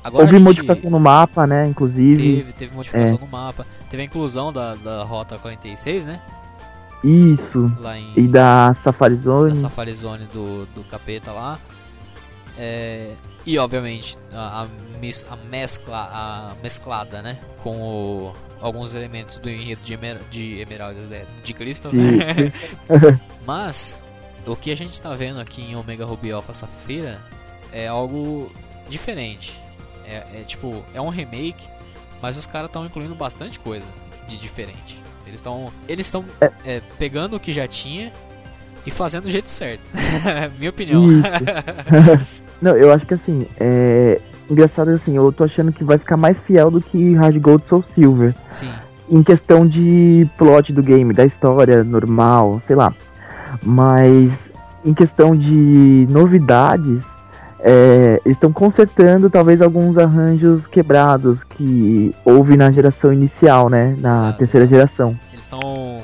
[0.03, 1.67] Agora Houve modificação no mapa, né?
[1.67, 2.37] Inclusive.
[2.39, 3.21] teve, teve modificação É.
[3.21, 6.21] no mapa, teve a inclusão da, da rota 46, né?
[7.05, 7.73] Isso.
[7.81, 9.51] Lá em E da Safari Zone.
[9.51, 11.59] na Safari Zone do, do capeta lá.
[12.59, 13.11] É,
[13.45, 14.67] e obviamente a, a,
[15.01, 17.39] mis- a mescla, a mesclada, né?
[17.63, 21.91] Com o- alguns elementos do enredo de, Emer, de Emeraldas né, de Crystal.
[21.93, 21.99] De-
[23.47, 23.99] Mas
[24.47, 27.19] o que a gente tá vendo aqui em Omega Ruby Alpha Safira
[27.73, 28.51] é algo
[28.89, 29.61] diferente.
[30.05, 31.69] É, é tipo, é um remake,
[32.23, 33.87] mas os caras estão incluindo bastante coisa
[34.29, 35.03] de diferente.
[35.27, 36.25] Eles estão eles estão
[36.65, 38.13] é, pegando o que já tinha
[38.87, 39.91] e fazendo do jeito certo.
[40.59, 41.05] Minha opinião.
[42.63, 44.21] Não, eu acho que assim, é.
[44.49, 47.83] Engraçado assim, eu tô achando que vai ficar mais fiel do que Hard Gold Soul
[47.83, 48.33] Silver.
[48.49, 48.71] Sim,
[49.11, 52.95] Em questão de plot do game, da história normal, sei lá.
[53.63, 54.51] Mas
[54.85, 57.05] em questão de novidades,
[57.61, 63.97] é, estão consertando talvez alguns arranjos quebrados que houve na geração inicial, né?
[63.99, 64.75] Na Exato, terceira exato.
[64.77, 65.19] geração.
[65.33, 66.03] eles estão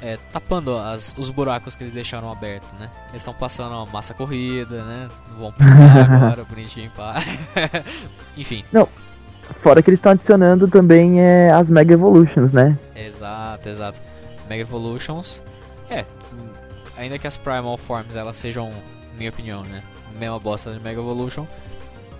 [0.00, 2.88] é, tapando as- os buracos que eles deixaram abertos, né?
[3.10, 5.08] Eles estão passando a massa corrida, né?
[5.38, 7.16] Vão pintar agora, bonitinho, pá.
[8.36, 8.64] Enfim,
[9.62, 12.76] Fora que eles estão adicionando também é, as Mega Evolutions, né?
[12.94, 13.98] Exato, exato.
[14.48, 15.42] Mega Evolutions.
[15.90, 16.04] É,
[16.96, 18.70] ainda que as Primal Forms elas sejam,
[19.16, 19.82] minha opinião, né?
[20.18, 21.46] Mesma bosta de Mega Evolution.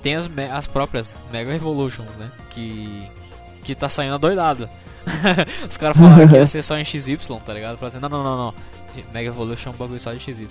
[0.03, 2.31] tem as, as próprias Mega Evolutions, né?
[2.51, 3.09] Que.
[3.63, 4.69] Que tá saindo adoidado.
[5.69, 7.77] Os caras falaram que ia ser só em XY, tá ligado?
[7.77, 8.55] Falaram assim, não, não, não, não.
[9.13, 10.49] Mega Evolution é um bagulho só de XY.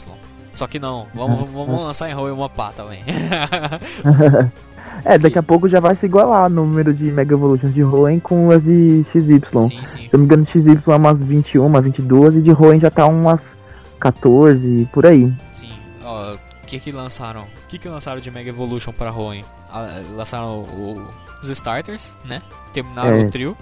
[0.54, 3.04] Só que não, vamos, vamos lançar em e uma pá também.
[5.06, 8.20] É, daqui a pouco já vai se igualar o número de Mega Evolutions de Hoenn
[8.20, 9.42] com as de XY.
[9.60, 9.98] sim, sim.
[9.98, 13.06] Se eu não me engano, XY é umas 21, 22 e de Hoenn já tá
[13.06, 13.56] umas
[14.00, 15.32] 14, por aí.
[15.54, 15.72] Sim,
[16.04, 17.42] ó, o que que lançaram?
[17.42, 19.44] O que que lançaram de Mega Evolution pra Hoenn?
[19.72, 21.02] Ah, lançaram o-
[21.42, 22.42] os starters, né?
[22.74, 23.24] Terminaram É.
[23.26, 23.58] o trio,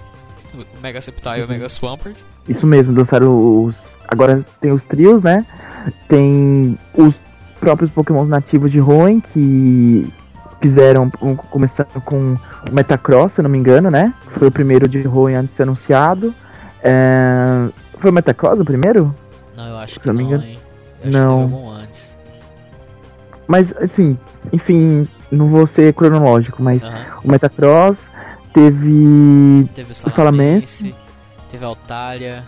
[0.54, 2.16] o Mega Sceptile e o Mega Swampert.
[2.48, 3.76] Isso mesmo, lançaram os.
[4.08, 5.44] Agora tem os trios, né?
[6.08, 7.18] Tem os
[7.60, 10.06] próprios Pokémon nativos de Hoenn que
[10.66, 14.12] fizeram, um, começando com o Metacross, se eu não me engano, né?
[14.36, 16.34] Foi o primeiro de Hoenn antes de ser anunciado.
[16.82, 17.68] É,
[18.00, 19.14] Foi o Metacross o primeiro?
[19.56, 20.58] Não, eu acho que não, não hein?
[21.04, 21.48] Eu Não.
[21.48, 22.16] que antes.
[23.46, 24.18] Mas, assim,
[24.52, 27.04] enfim, não vou ser cronológico, mas Aham.
[27.24, 28.10] o Metacross
[28.52, 30.92] teve Teve o Salamence.
[31.50, 32.42] Teve a Altaria,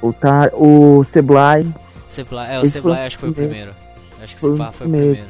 [0.00, 1.66] o, Tar, o Seblai,
[2.08, 2.46] Sebla...
[2.46, 3.72] É, o Seblai acho que foi o primeiro.
[4.22, 5.22] Acho que o foi o primeiro.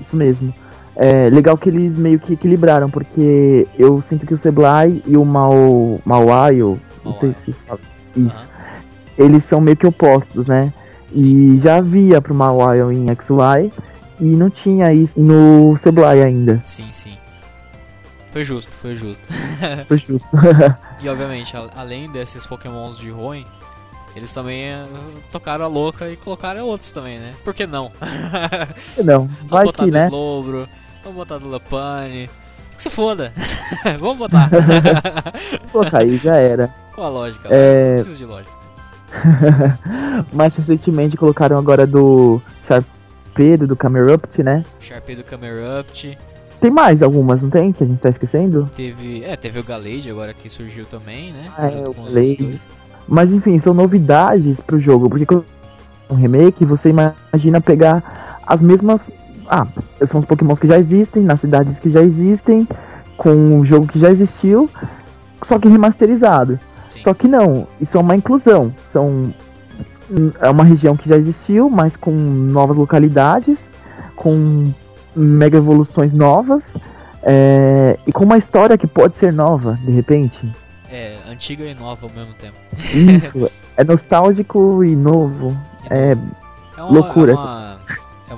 [0.00, 0.54] isso mesmo.
[0.94, 5.24] É legal que eles meio que equilibraram, porque eu sinto que o Seblai e o
[5.24, 7.44] Mau, Mauaio, não sei Mauai.
[7.44, 7.80] se fala
[8.14, 8.48] isso,
[9.16, 10.72] eles são meio que opostos, né?
[11.14, 13.72] E já havia pro Mauaio em XY
[14.20, 16.60] e não tinha isso no Seblai ainda.
[16.64, 17.16] Sim, sim.
[18.28, 19.26] Foi justo, foi justo.
[19.86, 20.28] Foi justo.
[21.02, 23.44] E obviamente, além desses pokémons de Hoenn,
[24.16, 24.86] eles também eh,
[25.30, 27.34] tocaram a louca e colocaram outros também, né?
[27.44, 27.92] Por que não?
[29.04, 30.06] não, Vamos vai botar que, né?
[30.06, 30.66] Slowbro,
[31.02, 32.28] vamos botar do Lapane.
[32.76, 33.32] Que se foda.
[33.98, 34.50] vamos botar.
[35.70, 36.68] Colocar aí, já era.
[36.94, 37.48] Qual a lógica?
[37.50, 37.84] É.
[37.88, 38.62] Não precisa de lógica.
[40.32, 44.64] Mais recentemente colocaram agora do Sharpedo, do Camerupt, né?
[44.80, 46.18] Sharpei do Camerupt.
[46.60, 47.72] Tem mais algumas, não tem?
[47.72, 48.70] Que a gente tá esquecendo?
[48.76, 49.24] Teve.
[49.24, 51.50] É, teve o Galade agora que surgiu também, né?
[51.58, 52.60] Ah, é, Junto o com os Galade.
[53.08, 55.44] Mas enfim, são novidades pro jogo, porque quando
[56.08, 59.10] um remake, você imagina pegar as mesmas.
[59.54, 59.66] Ah,
[60.06, 62.66] são os pokémons que já existem, nas cidades que já existem,
[63.18, 64.70] com o jogo que já existiu,
[65.44, 66.58] só que remasterizado.
[66.88, 67.02] Sim.
[67.02, 68.74] Só que não, isso é uma inclusão.
[68.90, 69.30] São.
[70.40, 73.70] É uma região que já existiu, mas com novas localidades,
[74.16, 74.72] com
[75.14, 76.72] mega evoluções novas.
[77.22, 80.50] é, e com uma história que pode ser nova, de repente.
[80.90, 82.56] É, antiga e nova ao mesmo tempo.
[82.94, 85.54] Isso, é nostálgico e novo.
[85.90, 86.16] É,
[86.78, 87.32] É uma, Loucura.
[87.32, 87.71] É uma,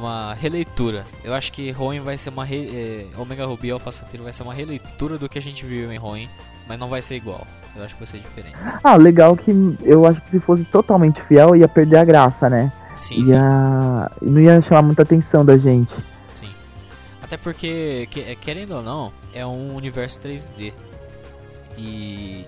[0.05, 1.05] uma releitura.
[1.23, 2.45] Eu acho que Hoenn vai ser uma.
[2.45, 2.69] Re,
[3.15, 5.99] é, Omega Ruby Alpha Sapphire vai ser uma releitura do que a gente viu em
[5.99, 6.29] Hoenn,
[6.69, 7.47] mas não vai ser igual.
[7.77, 8.57] Eu acho que vai ser diferente.
[8.85, 9.51] Ah, legal que
[9.83, 12.73] eu acho que se fosse totalmente fiel ia perder a graça, né?
[12.95, 14.11] Sim, sim, Ia...
[14.23, 15.93] Não ia chamar muita atenção da gente.
[16.35, 16.49] sim.
[17.21, 20.73] Até porque, que- é, querendo ou não, é um universo 3D.
[21.77, 22.45] E.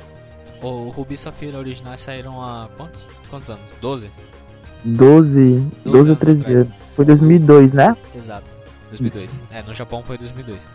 [0.62, 3.64] O Ruby e Safira originais saíram há quantos, quantos anos?
[3.80, 4.10] 12?
[4.84, 6.60] 12, 12 ou anos 13 atrás.
[6.62, 6.74] anos.
[6.96, 7.94] Foi 2002, né?
[8.14, 8.50] Exato,
[8.88, 9.42] 2002.
[9.50, 10.66] É, no Japão foi 2002.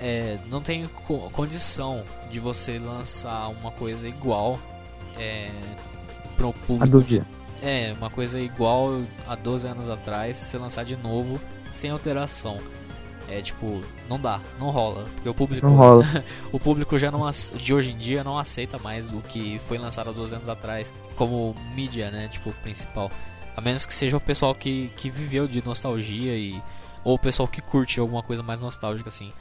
[0.00, 4.58] É, não tem co- condição de você lançar uma coisa igual
[5.18, 5.50] é,
[6.36, 6.86] pro A público.
[6.88, 7.28] 12 De, anos.
[7.62, 12.58] é, uma coisa igual a 12 anos atrás, você lançar de novo sem alteração.
[13.28, 16.04] É tipo, não dá, não rola, porque o público, Não rola.
[16.52, 17.22] o público já não
[17.54, 20.92] de hoje em dia não aceita mais o que foi lançado há 12 anos atrás
[21.16, 23.10] como mídia, né, tipo principal.
[23.56, 26.60] A menos que seja o pessoal que, que viveu de nostalgia e
[27.04, 29.32] ou o pessoal que curte alguma coisa mais nostálgica assim.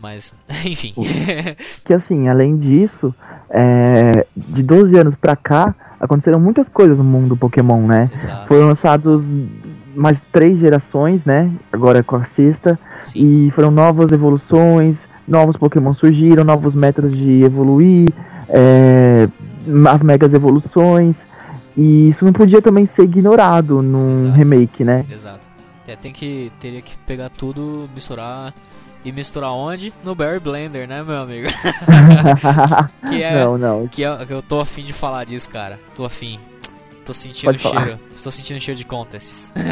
[0.00, 0.94] Mas, enfim.
[1.84, 3.14] Que assim, além disso,
[3.50, 8.10] é, de 12 anos pra cá, aconteceram muitas coisas no mundo Pokémon, né?
[8.12, 8.48] Exato.
[8.48, 9.22] Foram lançados
[9.94, 11.50] mais três gerações, né?
[11.72, 12.78] Agora com a sexta.
[13.04, 13.46] Sim.
[13.46, 18.08] E foram novas evoluções, novos Pokémon surgiram, novos métodos de evoluir,
[18.48, 19.28] é,
[19.88, 21.26] as megas evoluções.
[21.76, 24.34] E isso não podia também ser ignorado num Exato.
[24.34, 25.04] remake, né?
[25.12, 25.46] Exato.
[25.86, 28.54] É, tem que teria que pegar tudo, misturar
[29.04, 29.92] e misturar onde?
[30.04, 31.48] No Berry Blender, né, meu amigo?
[33.08, 33.88] que é Não, não.
[33.88, 35.80] que, é, que eu tô afim de falar disso, cara.
[35.94, 36.38] Tô afim.
[37.04, 37.84] Tô sentindo Pode o falar.
[37.84, 38.00] cheiro.
[38.14, 39.52] Estou sentindo cheiro de contests.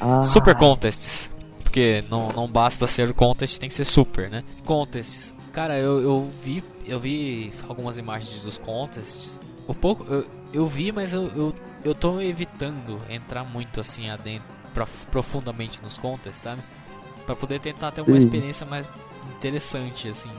[0.00, 1.28] Ah, Super contests.
[1.64, 4.44] Porque não, não basta ser contest, tem que ser super, né?
[4.64, 5.34] Contests.
[5.52, 9.40] Cara, eu, eu vi eu vi algumas imagens dos contests.
[9.66, 14.46] O pouco eu, eu vi, mas eu, eu, eu tô evitando entrar muito assim adentro,
[14.74, 16.62] prof- profundamente nos contests, sabe?
[17.26, 18.16] Pra poder tentar ter uma Sim.
[18.16, 18.88] experiência mais
[19.36, 20.30] interessante assim.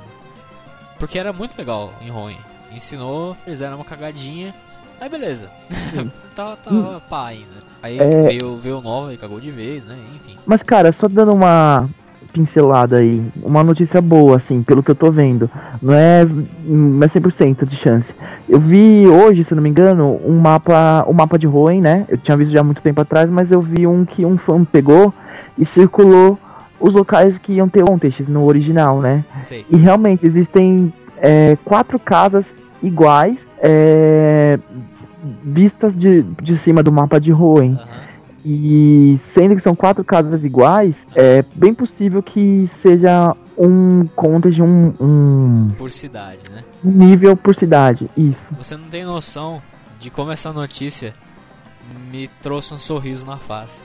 [0.97, 2.37] Porque era muito legal em Roen.
[2.71, 4.53] Ensinou, fizeram uma cagadinha.
[4.99, 5.49] Aí beleza.
[6.35, 7.63] tá, tá pá ainda.
[7.81, 8.23] Aí É.
[8.27, 9.97] veio, veio o Nova e cagou de vez, né?
[10.15, 10.37] Enfim.
[10.45, 11.89] Mas, cara, só dando uma
[12.31, 13.23] pincelada aí.
[13.41, 15.49] Uma notícia boa, assim, pelo que eu tô vendo.
[15.81, 16.25] Não é,
[16.63, 18.13] não é 100% de chance.
[18.47, 22.05] Eu vi hoje, se não me engano, um mapa, um mapa de Roen, né?
[22.07, 24.63] Eu tinha visto já há muito tempo atrás, mas eu vi um que um fã
[24.63, 25.13] pegou
[25.57, 26.37] e circulou
[26.79, 29.25] os locais que iam ter contests no original, né?
[29.43, 29.65] Sei.
[29.69, 34.57] E realmente existem é, quatro casas iguais, é,
[35.43, 37.31] vistas de, de cima do mapa de.
[37.31, 38.08] Aham.
[38.43, 44.93] E sendo que são quatro casas iguais, é bem possível que seja um contest, um,
[44.99, 46.63] um Por cidade, né?
[46.83, 48.09] nível por cidade.
[48.15, 48.53] Isso.
[48.57, 49.61] Você não tem noção
[49.99, 51.13] de como essa notícia
[52.11, 53.83] me trouxe um sorriso na face.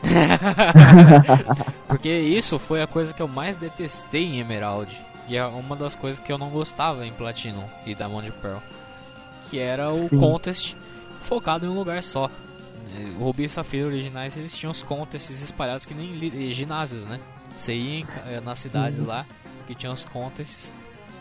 [1.89, 5.01] Porque isso foi a coisa que eu mais detestei em Emerald.
[5.29, 8.59] E é uma das coisas que eu não gostava em Platinum e Diamond Pearl.
[9.49, 10.19] Que era o Sim.
[10.19, 10.75] contest
[11.21, 12.31] focado em um lugar só.
[13.19, 17.19] O Ruby e Safira originais eles tinham os contests espalhados que nem li- ginásios, né?
[17.55, 19.07] Você ia em eh, nas cidades Sim.
[19.07, 19.25] lá
[19.67, 20.73] que tinham os contests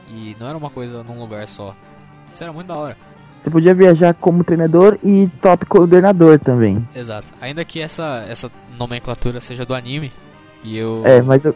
[0.09, 1.75] e não era uma coisa num lugar só.
[2.31, 2.97] Isso era muito da hora.
[3.41, 6.87] Você podia viajar como treinador e top coordenador também.
[6.95, 7.27] Exato.
[7.41, 8.49] Ainda que essa, essa
[8.79, 10.11] nomenclatura seja do anime.
[10.63, 11.03] E eu.
[11.05, 11.55] É, mas eu,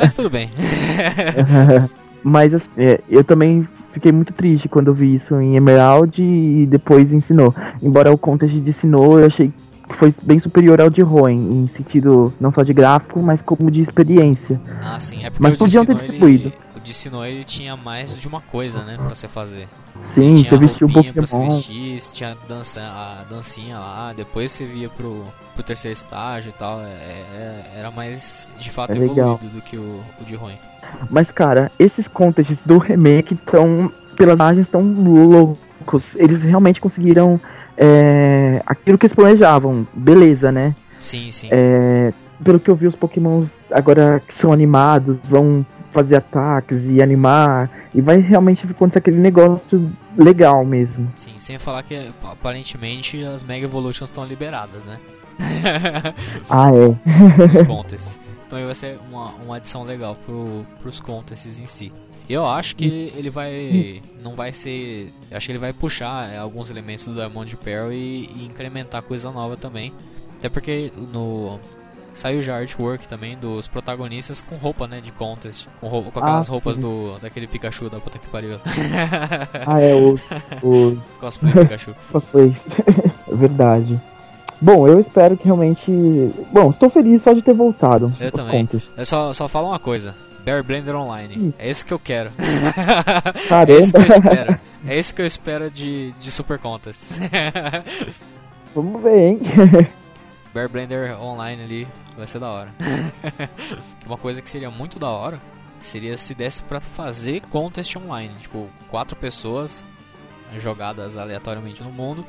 [0.00, 0.50] Mas tudo bem.
[2.24, 6.66] mas assim, é, eu também fiquei muito triste quando eu vi isso em Emerald e
[6.66, 7.54] depois ensinou.
[7.82, 9.52] Embora o contest de ensinou, eu achei
[9.88, 13.70] que foi bem superior ao de Roen, em sentido não só de gráfico, mas como
[13.70, 14.60] de experiência.
[14.82, 15.24] ah, sim.
[15.24, 16.70] É porque Mas podiam ter Dissino, ele- distribuído.
[16.76, 18.96] O de Sinnoh, ele tinha mais de uma coisa, né?
[18.96, 19.68] Pra você fazer.
[20.00, 21.44] Sim, você vestiu o pra você Pokémon.
[21.56, 25.24] vestir, tinha dança, a dancinha lá, depois você via pro,
[25.54, 26.80] pro terceiro estágio e tal.
[26.80, 29.34] é- é- era mais de fato É legal.
[29.34, 30.54] evoluído do que o, o de Ruim.
[31.10, 36.14] Mas, cara, esses contests do remake estão, pelas imagens, tão loucos.
[36.16, 37.40] Eles realmente conseguiram
[37.76, 39.86] é, aquilo que eles planejavam.
[39.94, 40.74] Beleza, né?
[40.98, 41.48] Sim, sim.
[41.50, 47.02] É, pelo que eu vi, os pokémons agora que são animados vão fazer ataques e
[47.02, 47.70] animar.
[47.94, 51.10] E vai realmente acontecer aquele negócio legal mesmo.
[51.14, 54.98] Sim, sem falar que aparentemente as Mega Evolutions estão liberadas, né?
[56.48, 57.50] Ah, é.
[57.52, 58.20] Os contests.
[58.50, 61.92] Então aí vai ser uma, uma adição legal pro, pros contests em si.
[62.28, 64.02] Eu acho que ele vai.
[64.20, 65.14] Não vai ser.
[65.30, 69.02] Eu acho que ele vai puxar é, alguns elementos do Diamond Pearl e, e incrementar
[69.02, 69.92] coisa nova também.
[70.36, 71.60] Até porque no.
[72.12, 75.68] Saiu já artwork também dos protagonistas com roupa, né, de contest.
[75.78, 78.60] Com, roupa, com aquelas Ah, roupas do daquele Pikachu da puta que pariu.
[79.64, 80.20] Ah, é, os,
[80.60, 81.94] os Cosplay Pikachu.
[82.10, 82.66] cosplays.
[83.30, 84.00] É Verdade.
[84.60, 85.90] Bom, eu espero que realmente.
[86.52, 88.12] Bom, estou feliz só de ter voltado.
[88.20, 88.66] Eu também.
[88.66, 88.96] contests.
[88.96, 90.14] Eu só, só falo uma coisa.
[90.44, 91.36] Bear Blender Online.
[91.38, 91.52] Hum.
[91.58, 92.30] É isso que eu quero.
[93.48, 93.72] Caramba.
[93.72, 94.60] é isso que eu espero.
[94.86, 97.20] É isso que eu espero de, de Super Contas.
[98.74, 99.40] Vamos ver, hein?
[100.54, 102.72] Bear Blender Online ali vai ser da hora.
[104.06, 105.40] Uma coisa que seria muito da hora
[105.78, 108.34] seria se desse pra fazer contest online.
[108.40, 109.84] Tipo, quatro pessoas
[110.58, 112.26] jogadas aleatoriamente no mundo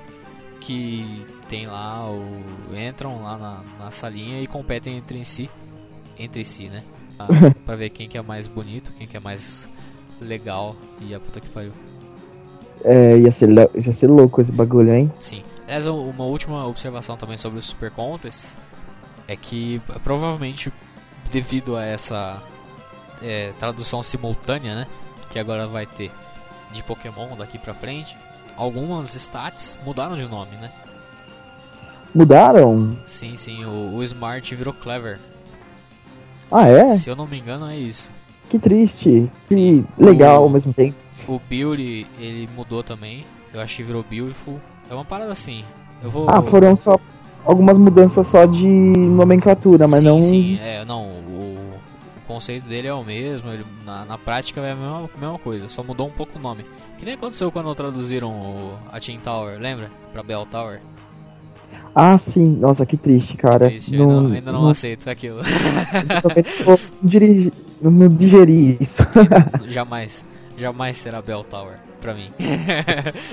[0.59, 2.41] que tem lá o
[2.73, 5.49] entram lá na, na salinha e competem entre si
[6.17, 6.81] entre si né
[7.65, 9.69] pra ver quem que é mais bonito quem que é mais
[10.21, 11.73] legal e a puta que pariu
[12.85, 15.11] É, ia ser, ia ser louco esse bagulho, hein?
[15.19, 15.43] Sim.
[15.67, 18.57] Aliás, u- uma última observação também sobre os Super Contests
[19.27, 20.71] é que provavelmente
[21.31, 22.41] devido a essa
[23.21, 24.87] é, tradução simultânea, né,
[25.29, 26.11] que agora vai ter
[26.71, 28.15] de Pokémon daqui pra frente,
[28.57, 30.71] algumas stats mudaram de nome, né?
[32.13, 32.97] Mudaram?
[33.05, 35.19] Sim, sim, o, o Smart virou Clever.
[36.51, 36.89] Ah, se, é?
[36.89, 38.11] Se eu não me engano é isso.
[38.49, 39.31] Que triste.
[39.49, 39.85] Que Sim.
[39.97, 40.97] legal O- ao mesmo tempo.
[41.27, 43.25] O Beauty, ele mudou também.
[43.53, 44.59] Eu acho que virou Beautiful.
[44.89, 45.63] É uma parada assim.
[46.03, 46.97] Eu vou Ah, foram só
[47.45, 50.21] algumas mudanças só de nomenclatura, mas sim, não.
[50.21, 51.75] Sim, é, não, o,
[52.17, 55.69] o conceito dele é o mesmo, ele, na, na prática é a mesma, mesma coisa,
[55.69, 56.65] só mudou um pouco o nome.
[56.97, 59.89] Que nem aconteceu quando traduziram o, a Team Tower, lembra?
[60.11, 60.81] Pra Bell Tower.
[61.93, 62.57] Ah, sim.
[62.57, 63.67] Nossa, que triste, cara.
[63.69, 65.39] Triste, ainda, não, ainda não aceito aquilo.
[65.39, 66.65] eu
[67.01, 69.03] não dirigi- não digeri isso.
[69.67, 70.25] jamais,
[70.57, 72.29] jamais será Bell Tower pra mim.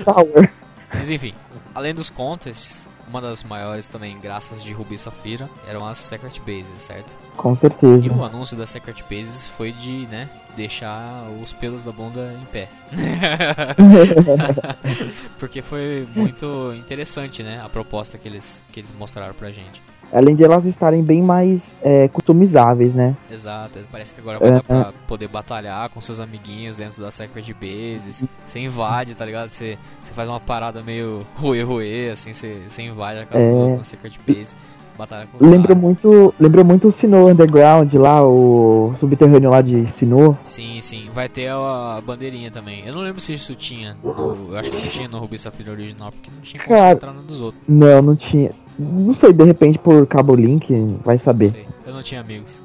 [0.03, 0.51] Tower.
[0.93, 1.33] Mas enfim,
[1.73, 6.39] além dos contests, uma das maiores também graças de Ruby e Safira eram as Secret
[6.45, 7.17] Bases, certo?
[7.35, 8.13] Com E certeza.
[8.13, 12.69] o anúncio das Secret Bases foi de, né, deixar os pelos da bunda em pé.
[15.37, 19.81] Porque foi muito interessante, né, a proposta que eles, que eles mostraram pra gente.
[20.11, 23.15] Além de elas estarem bem mais é, customizáveis, né?
[23.31, 27.11] Exato, parece que agora vai É, dar pra poder batalhar com seus amiguinhos dentro da
[27.11, 28.23] Secret Bases.
[28.43, 29.49] Você invade, tá ligado?
[29.49, 33.57] Você, você faz uma parada meio ruê ruê, assim, você, você invade a casa dos
[33.57, 33.61] É.
[33.61, 34.55] outros na Secret Base.
[34.97, 40.35] Batalha com Lembra muito, lembra muito o Sinnoh Underground lá, o subterrâneo lá de Sinnoh.
[40.43, 41.09] Sim, sim.
[41.13, 42.83] Vai ter a bandeirinha também.
[42.85, 43.95] Eu não lembro se isso tinha.
[44.03, 46.91] No, eu acho que não tinha no Ruby Safira original, porque não tinha como Cara.
[46.91, 47.63] entrar no dos outros.
[47.65, 48.51] Não, não tinha.
[48.79, 50.73] Não sei, de repente por cabo link,
[51.03, 51.47] vai Não saber.
[51.49, 51.67] sei.
[51.85, 52.63] Eu não tinha amigos.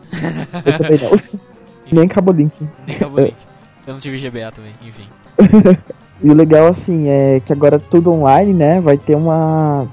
[0.64, 1.40] Eu também não.
[1.92, 2.52] Nem cabo link.
[2.86, 3.34] Nem Cabo Link.
[3.86, 5.06] Eu não tive GBA também, enfim.
[6.22, 8.80] E o legal, assim, é que agora tudo online, né?
[8.80, 9.86] Vai ter uma.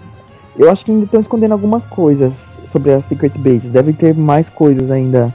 [0.58, 3.70] Eu acho que ainda estão escondendo algumas coisas sobre as Secret Bases.
[3.70, 5.34] Deve ter mais coisas ainda.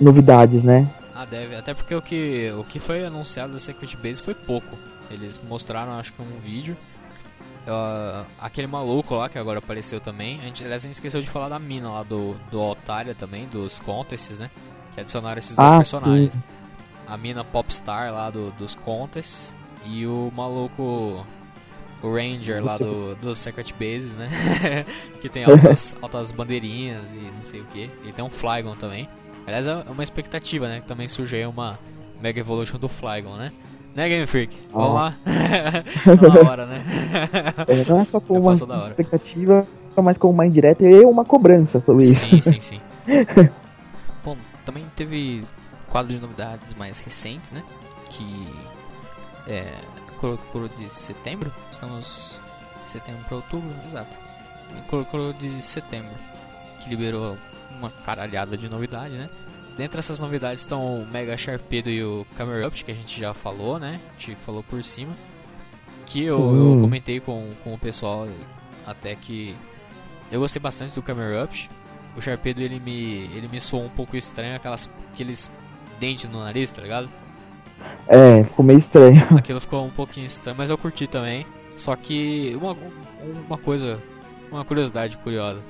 [0.00, 0.88] Novidades, né?
[1.14, 1.54] Ah, deve.
[1.54, 4.74] Até porque o que, o que foi anunciado da Secret Base foi pouco.
[5.10, 6.76] Eles mostraram, acho que um vídeo.
[7.66, 10.38] Ah, aquele maluco lá que agora apareceu também.
[10.40, 13.46] A gente, aliás, a gente esqueceu de falar da mina lá do, do Altaria também,
[13.48, 14.50] dos contests, né?
[14.94, 16.34] Que adicionaram esses dois Ah, personagens.
[16.34, 16.42] sim.
[17.06, 21.24] A mina Popstar lá do, dos contests e o maluco.
[22.02, 24.28] O Ranger Do lá do, dos Secret Bases, né?
[25.20, 27.90] que tem altas, altas bandeirinhas e não sei o que.
[28.04, 29.08] E tem um Flygon também.
[29.46, 30.80] Aliás, é uma expectativa, né?
[30.80, 31.78] Que também surge aí uma
[32.20, 33.50] Mega Evolution do Flygon, né?
[33.96, 34.54] Né, Game Freak?
[34.70, 34.94] Vamos Ó.
[34.94, 35.14] lá?
[35.24, 36.84] tá na hora, né?
[37.66, 39.66] É, não é só como Já uma expectativa,
[39.96, 42.26] mas como uma indireta e uma cobrança sobre isso.
[42.26, 42.80] sim, sim, sim.
[44.22, 44.36] Bom,
[44.66, 45.42] também teve
[45.88, 47.62] quadro de novidades mais recentes, né?
[48.10, 48.52] Que
[49.48, 49.72] é
[50.20, 51.50] Kurokuro de setembro.
[51.70, 52.38] Estamos
[52.84, 54.18] em setembro para outubro, exato.
[54.90, 56.12] Kurokuro de setembro,
[56.80, 57.38] que liberou
[57.70, 59.30] uma caralhada de novidade, né?
[59.76, 63.34] Dentre essas novidades estão o Mega Sharpedo e o Camera Up, que a gente já
[63.34, 64.00] falou, né?
[64.08, 65.12] A gente falou por cima.
[66.06, 66.80] Que eu, eu Hum.
[66.80, 68.26] comentei com, com o pessoal
[68.86, 69.54] até que
[70.30, 71.68] eu gostei bastante do Camera Up.
[72.16, 75.50] O Sharpedo ele me, ele me soou um pouco estranho, aquelas, aqueles
[76.00, 77.10] dentes no nariz, tá ligado?
[78.08, 79.20] É, ficou meio estranho.
[79.36, 81.46] Aquilo ficou um pouquinho estranho, mas eu curti também.
[81.74, 82.74] Só que uma,
[83.46, 84.02] uma coisa,
[84.50, 85.60] uma curiosidade curiosa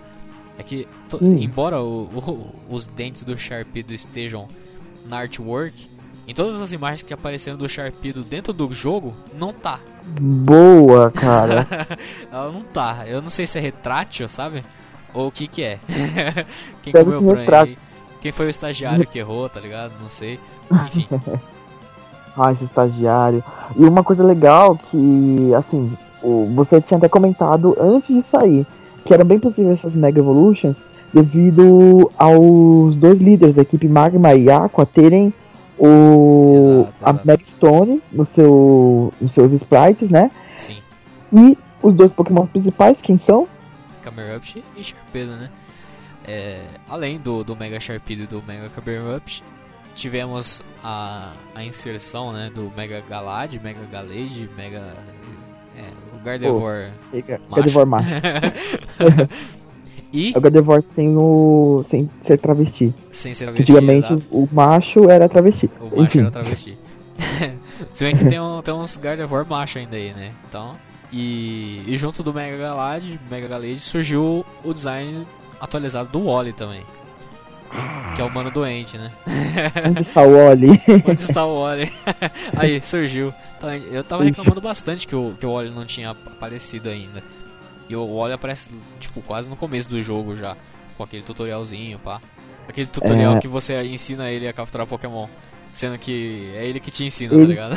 [0.59, 0.87] é que,
[1.23, 4.49] embora o- o- os dentes do Sharpedo estejam
[5.09, 5.89] na artwork,
[6.27, 9.79] em todas as imagens que apareceram do Sharpedo dentro do jogo, não tá.
[10.21, 11.67] Boa, cara.
[12.33, 13.05] Ela não tá.
[13.07, 14.65] Eu não sei se é retrátil, sabe?
[15.15, 15.79] Ou o que que é.
[16.83, 17.79] Quem Deve comeu o aí?
[18.21, 19.93] Quem foi o estagiário que errou, tá ligado?
[20.01, 20.39] Não sei.
[20.73, 21.07] Enfim.
[22.39, 23.43] Ah, esse estagiário.
[23.75, 25.97] E uma coisa legal que, assim,
[26.55, 28.67] você tinha até comentado antes de sair,
[29.07, 30.83] que eram bem possíveis essas Mega Evolutions
[31.15, 35.33] devido aos dois líderes da equipe Magma e Aqua terem
[35.79, 37.27] o Exato, a exato.
[37.27, 40.31] Mega Stone no seu, nos seus sprites, né?
[40.57, 40.79] Sim.
[41.33, 43.47] E os dois Pokémon principais, quem são?
[44.03, 45.51] Camerupt e Sharpedo, né?
[46.25, 49.45] É, além do, do Mega Sharpedo e do Mega Camerupt,
[49.95, 54.97] tivemos a, a inserção né, do Mega Galad, Mega Galade, Mega.
[56.27, 56.91] Gardevoir.
[57.55, 58.09] Gardevoir macho.
[60.13, 62.93] e, É o Gardevoir sem, o, sem ser travesti.
[63.11, 64.29] sem ser travesti, Antigamente exato.
[64.37, 65.71] o macho era travesti.
[65.81, 66.21] O macho Enfim.
[66.21, 66.79] era travesti.
[67.93, 70.33] Se bem que tem, um, tem uns Gardevoir macho ainda aí, né?
[70.49, 70.75] Então.
[71.13, 75.27] E, e junto do Mega Galad, Mega Galade, surgiu o design
[75.61, 76.83] atualizado do Wally também.
[78.15, 79.11] Que é o mano doente, né?
[79.91, 80.71] Onde está o Oli?
[81.07, 81.93] Onde está o Wally?
[82.57, 83.33] Aí, surgiu.
[83.59, 87.23] Então, eu tava reclamando bastante que o, que o Wally não tinha aparecido ainda.
[87.89, 90.57] E o Wally aparece, tipo, quase no começo do jogo já.
[90.97, 92.21] Com aquele tutorialzinho, pá.
[92.69, 93.39] Aquele tutorial É.
[93.39, 95.27] que você ensina ele a capturar Pokémon.
[95.73, 97.77] Sendo que é ele que te ensina, Ele tá ligado?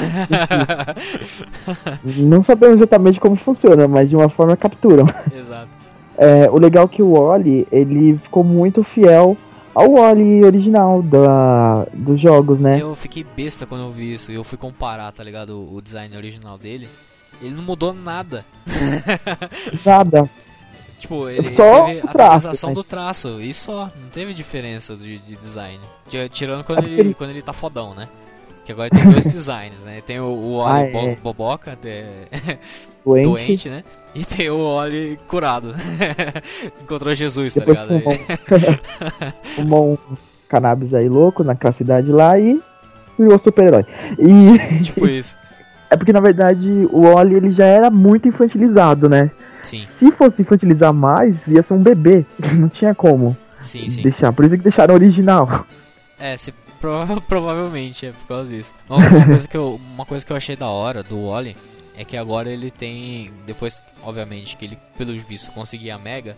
[2.24, 5.06] Não sabemos exatamente como funciona, mas de uma forma capturam.
[5.36, 5.70] Exato.
[6.18, 9.38] É, o legal é que o Oli, ele ficou muito fiel
[9.80, 12.82] ao Oli original da, dos jogos, né?
[12.82, 14.32] Eu fiquei besta quando eu vi isso.
[14.32, 15.58] Eu fui comparar, tá ligado?
[15.58, 16.90] O, o design original dele.
[17.42, 18.46] Ele não mudou nada.
[19.86, 20.30] Nada.
[21.00, 23.90] Tipo, ele Só teve o a traço, atualização mas- do traço e só.
[24.02, 25.80] Não teve diferença de, de design.
[26.10, 28.10] Ti- Tirando quando, É ele, ele- quando ele tá fodão, né?
[28.70, 30.00] Que agora tem dois designs, né?
[30.06, 31.16] Tem o, o Oli Ah, bo- é.
[31.24, 32.06] boboca, de-
[33.04, 33.26] Doente.
[33.28, 33.84] doente, né?
[34.14, 35.74] E tem o Oli curado.
[36.84, 38.02] Encontrou Jesus, tá Depois ligado?
[38.04, 38.80] fumou,
[39.44, 39.98] fumou um
[40.48, 42.62] cannabis aí louco naquela cidade lá e
[43.18, 43.88] virou super-herói.
[44.20, 45.36] E tipo isso.
[45.90, 49.32] é porque, na verdade, o Oli ele já era muito infantilizado, né?
[49.64, 52.24] Sim, Se fosse infantilizar mais, ia ser um bebê.
[52.56, 54.04] Não tinha como sim, sim.
[54.04, 54.32] deixar.
[54.32, 55.66] Por isso que deixaram original.
[56.20, 58.74] É, se, prova- provavelmente é por causa disso.
[58.90, 61.56] Uma, coisa que eu, uma coisa que eu achei da hora do Wally
[61.96, 63.32] é que agora ele tem.
[63.46, 66.38] Depois, obviamente, que ele, pelo visto, conseguir a Mega,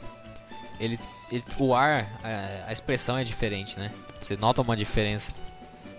[0.80, 1.00] ele,
[1.32, 3.92] ele- o ar, a, a expressão é diferente, né?
[4.20, 5.32] Você nota uma diferença.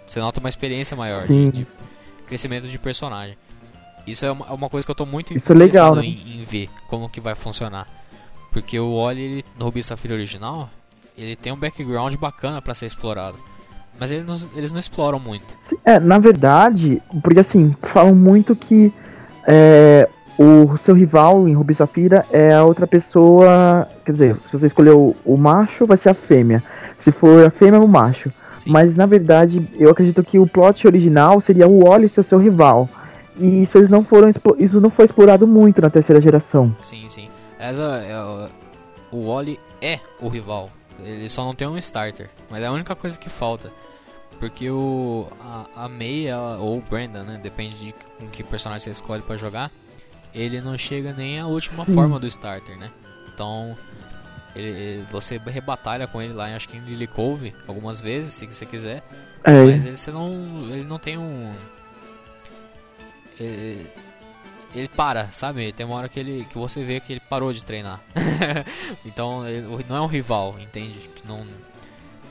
[0.06, 1.50] Você nota uma experiência maior de, Sim.
[1.50, 1.66] de
[2.26, 3.36] crescimento de personagem.
[4.06, 6.06] Isso é uma, é uma coisa que eu tô muito Isso é legal, interessado né?
[6.34, 7.86] em, em ver como que vai funcionar.
[8.50, 10.68] Porque o Wally, ele, no Ruby Safira original,
[11.16, 13.38] ele tem um background bacana pra ser explorado.
[13.98, 15.56] Mas eles não, eles não exploram muito.
[15.84, 18.92] É, na verdade, porque assim, falam muito que
[19.46, 23.86] é, o seu rival em Rubi Safira é a outra pessoa.
[24.04, 26.62] Quer dizer, se você escolher o, macho, vai ser a fêmea.
[26.98, 28.32] Se for a fêmea, o macho.
[28.58, 28.70] Sim.
[28.70, 32.38] Mas na verdade, eu acredito que o plot original seria o Wally ser o seu
[32.38, 32.88] rival.
[33.36, 34.28] E isso eles não foram
[34.58, 36.74] isso não foi explorado muito na terceira geração.
[36.80, 37.28] Sim, sim.
[37.58, 40.70] Essa é, o- o Wally é o rival.
[41.00, 42.28] Ele só não tem um starter.
[42.50, 43.72] Mas é a única coisa que falta.
[44.40, 47.40] Porque o a, a May ela- ou o Brandon, né?
[47.42, 49.70] Depende de com que personagem você escolhe pra jogar.
[50.34, 51.94] Ele não chega nem à última Sim.
[51.94, 52.90] forma do starter, né?
[53.32, 53.76] Então
[54.56, 58.46] ele- você rebatalha com ele lá, em- acho que em Lily Cove, algumas vezes, se
[58.46, 59.02] você quiser.
[59.44, 60.32] É, Mas ele, você não,
[60.70, 61.52] ele não tem um.
[63.38, 63.86] Ele,
[64.74, 65.72] ele para, sabe?
[65.72, 68.00] Tem uma hora que, ele, que você vê que ele parou de treinar.
[69.04, 71.10] então ele não é um rival, entende?
[71.26, 71.44] Não,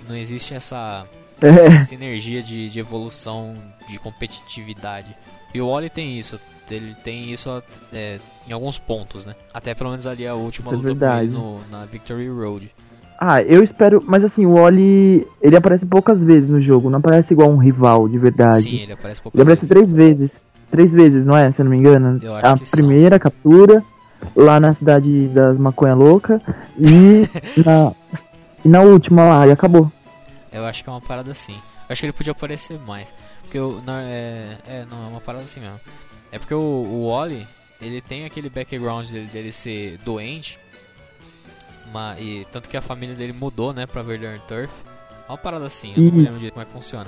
[0.08, 1.06] não existe essa,
[1.42, 3.56] essa é, sinergia de, de evolução,
[3.88, 5.16] de competitividade.
[5.54, 6.40] E o Wally tem isso.
[6.70, 7.62] Ele tem isso
[7.92, 8.18] é,
[8.48, 9.36] em alguns pontos, né?
[9.54, 11.28] Até pelo menos ali a última Isso é luta verdade.
[11.28, 12.74] no, na Victory Road.
[13.20, 14.02] Ah, eu espero.
[14.08, 15.28] Mas assim, o Wally.
[15.42, 18.64] Ele aparece poucas vezes no jogo, não aparece igual um rival de verdade.
[18.64, 19.38] Sim, ele aparece pouco.
[19.38, 20.42] Ele aparece três vezes.
[20.72, 21.52] Três vezes, não é?
[21.52, 22.18] Se eu não me engano.
[22.22, 22.80] Eu a que são.
[22.80, 23.84] primeira captura,
[24.36, 26.42] lá na cidade das maconha louca,
[26.80, 27.28] e
[27.64, 27.94] na,
[28.64, 29.92] e na última lá, e acabou.
[30.52, 31.54] Eu acho que é uma parada assim.
[31.54, 33.14] Eu acho que ele podia aparecer mais.
[33.42, 33.82] Porque o.
[33.86, 35.80] Não, é, é, não, é uma parada assim mesmo.
[36.32, 37.46] É porque o, o Wally,
[37.82, 40.58] ele tem aquele background dele, dele ser doente.
[41.92, 44.72] ma- e tanto que a família dele mudou, né, pra Verdun Turf.
[45.28, 47.08] É uma parada assim, eu não lembro direito como é que funciona.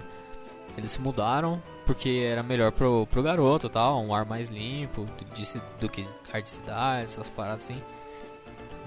[0.77, 5.61] Eles se mudaram porque era melhor pro, pro garoto tal, um ar mais limpo de,
[5.79, 7.81] do que ar de cidade, essas paradas assim.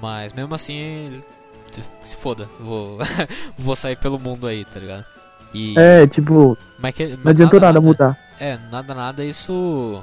[0.00, 1.20] Mas mesmo assim,
[2.02, 2.98] se foda, vou,
[3.58, 5.04] vou sair pelo mundo aí, tá ligado?
[5.54, 8.18] E, É, tipo, mas que, não adiantou nada mudar.
[8.38, 10.02] É, nada, nada, isso.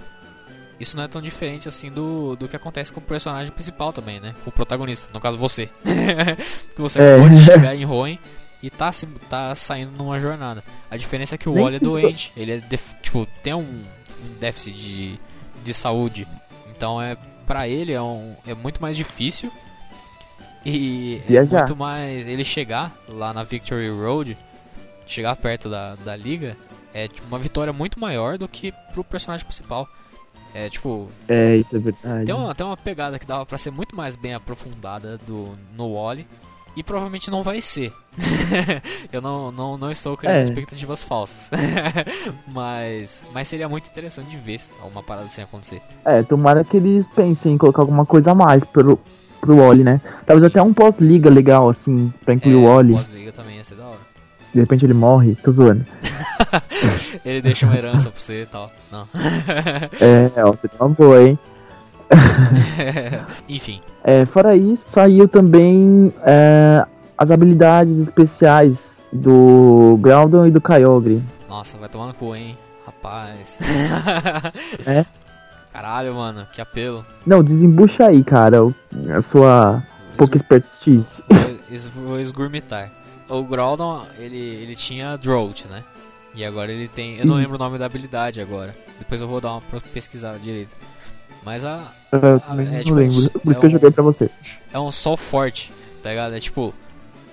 [0.79, 4.19] Isso não é tão diferente assim do, do que acontece com o personagem principal também,
[4.19, 4.33] né?
[4.43, 5.69] Com o protagonista, no caso você.
[6.75, 7.19] Você É.
[7.19, 8.19] pode chegar em Roen
[8.63, 10.63] e tá, se, tá saindo numa jornada.
[10.89, 14.33] A diferença é que o Wally é doente, ele é def- tipo, tem um, um
[14.39, 15.19] déficit de,
[15.63, 16.25] de saúde.
[16.75, 19.51] Então é pra ele é, um, é muito mais difícil.
[20.65, 21.57] E é Viajar.
[21.59, 22.25] muito mais.
[22.27, 24.37] Ele chegar lá na Victory Road,
[25.05, 26.55] chegar perto da, da liga,
[26.93, 29.87] é tipo, uma vitória muito maior do que pro personagem principal.
[30.53, 32.25] É tipo, É, isso é verdade.
[32.25, 35.95] tem uma, tem uma pegada que dava pra ser muito mais bem aprofundada do, no
[35.95, 36.25] Wally.
[36.75, 37.93] E provavelmente não vai ser.
[39.11, 40.41] Eu não, não, não estou criando É.
[40.41, 41.51] expectativas falsas.
[42.47, 44.59] mas, mas seria muito interessante de ver
[44.91, 45.81] uma parada assim acontecer.
[46.03, 48.99] É, tomara que eles pensem em colocar alguma coisa a mais pro,
[49.39, 50.01] pro Wally, né?
[50.25, 52.93] Talvez até um pós-liga legal, assim, pra incluir o Wally.
[52.93, 53.99] É, Pós-liga também ia ser da hora.
[54.53, 55.83] De repente ele morre, tô zoando.
[57.25, 58.71] Ele deixa uma herança pra você e tal.
[58.91, 59.07] Não.
[60.35, 61.39] É, ó, você tá uma boa, hein?
[63.49, 63.81] Enfim.
[64.03, 66.85] É, fora isso, saiu também é,
[67.17, 71.21] as habilidades especiais do Groudon e do Kyogre.
[71.47, 72.57] Nossa, vai tomar no cu, hein?
[72.85, 73.59] Rapaz.
[74.85, 75.05] É?
[75.71, 77.05] Caralho, mano, que apelo.
[77.25, 78.57] Não, desembucha aí, cara,
[79.15, 79.81] a sua
[80.17, 81.23] pouca expertise.
[81.29, 82.91] Vou es- Vou esgurmitar.
[83.29, 85.83] O Groudon, ele, ele tinha Drought, né?
[86.35, 87.17] E agora ele tem.
[87.17, 88.75] Eu não lembro o nome da habilidade agora.
[88.99, 89.61] Depois eu vou dar uma
[89.93, 90.75] pesquisada direito.
[91.45, 93.71] Mas a, Eu também é não tipo lembro, um- por isso é que eu um-
[93.73, 94.29] joguei pra você.
[94.73, 95.71] é um sol forte,
[96.01, 96.35] tá ligado?
[96.35, 96.73] É tipo.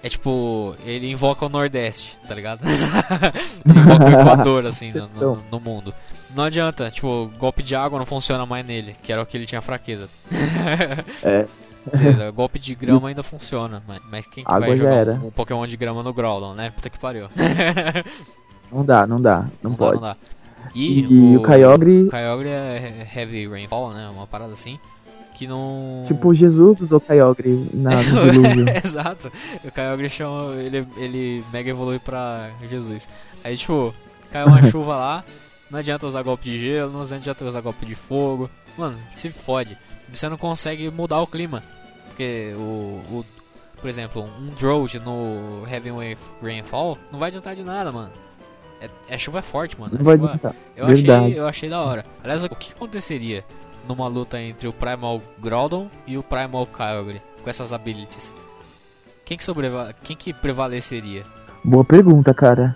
[0.02, 0.74] É tipo.
[0.84, 2.61] Ele invoca o Nordeste, tá ligado?
[3.64, 5.36] ele invoca o Equador, assim, no, Então.
[5.36, 5.94] no, no mundo.
[6.34, 9.46] Não adianta, tipo, golpe de água não funciona mais nele, que era o que ele
[9.46, 10.08] tinha fraqueza.
[11.24, 11.46] É.
[11.96, 15.12] Beleza, golpe de grama ainda funciona, mas, mas quem que vai jogar era.
[15.14, 16.70] um, um Pokémon de grama no Groudon, né?
[16.70, 17.28] Puta que pariu.
[18.70, 19.94] Não dá, não dá, não, Não dá, pode.
[19.94, 20.16] não dá.
[20.74, 24.08] E, E, o Kyogre, o Kyogre é Heavy Rainfall, né?
[24.08, 24.78] Uma parada assim.
[25.34, 26.04] Que não.
[26.06, 27.92] tipo, Jesus usou Kyogre na.
[28.84, 29.32] Exato.
[29.64, 30.54] O Kyogre chama.
[30.56, 33.08] Ele, ele mega evolui pra Jesus.
[33.42, 33.94] Aí, tipo,
[34.30, 35.24] cai uma chuva lá.
[35.70, 38.50] Não adianta usar golpe de gelo, não adianta usar golpe de fogo.
[38.76, 39.78] Mano, se fode.
[40.12, 41.62] Você não consegue mudar o clima.
[42.08, 43.00] Porque o.
[43.11, 43.24] o
[43.80, 45.90] por exemplo, um Drought no Heavy
[46.42, 48.12] Rainfall não vai adiantar de nada, mano.
[48.81, 49.93] É, é chuva forte, mano.
[49.95, 52.05] Não É vai chuva- eu achei, eu achei da hora.
[52.22, 53.45] Aliás, o que aconteceria
[53.89, 58.35] numa luta entre o Primal Groudon e o Primal Kyogre com essas abilities?
[59.24, 61.24] Quem que, sobreva quem que prevaleceria?
[61.62, 62.74] Boa pergunta, cara.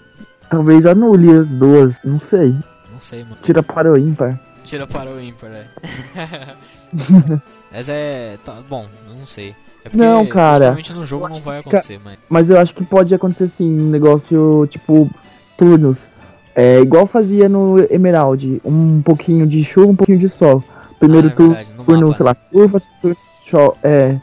[0.50, 2.54] Talvez anule as duas, não sei.
[2.92, 3.38] Não sei, mano.
[3.42, 4.38] Tira para o ímpar.
[4.62, 5.66] Tira para o ímpar, né?
[7.72, 8.38] Mas é.
[8.44, 9.50] Tá, bom, não sei.
[9.84, 10.50] É porque Não, cara.
[10.58, 12.18] Provavelmente no jogo não vai acontecer, mas.
[12.28, 15.10] Mas eu acho que pode acontecer sim, um negócio tipo
[15.56, 16.08] turnos.
[16.54, 20.62] É igual fazia no Emerald, um pouquinho de chuva, um pouquinho de sol.
[21.00, 23.16] Primeiro Ah, é verdade, no turno, sei lá, chuva, segundo
[23.50, 23.76] sol.
[23.82, 24.16] É,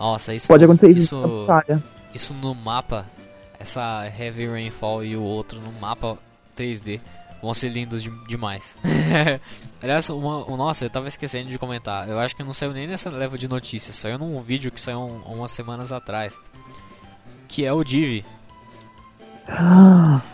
[0.00, 0.48] Nossa, isso.
[0.48, 1.16] pode acontecer isso.
[1.16, 1.82] isso- batalha.
[2.14, 3.06] Isso no mapa,
[3.58, 6.16] essa Heavy Rainfall e o outro no mapa
[6.56, 7.00] 3D
[7.42, 8.78] vão ser lindos de- demais.
[9.82, 12.08] Aliás, uma, o- nossa, eu tava esquecendo de comentar.
[12.08, 15.00] Eu acho que não saiu nem nessa leva de notícias, saiu num vídeo que saiu
[15.00, 16.38] um- umas semanas atrás.
[17.48, 18.24] Que é o Divi.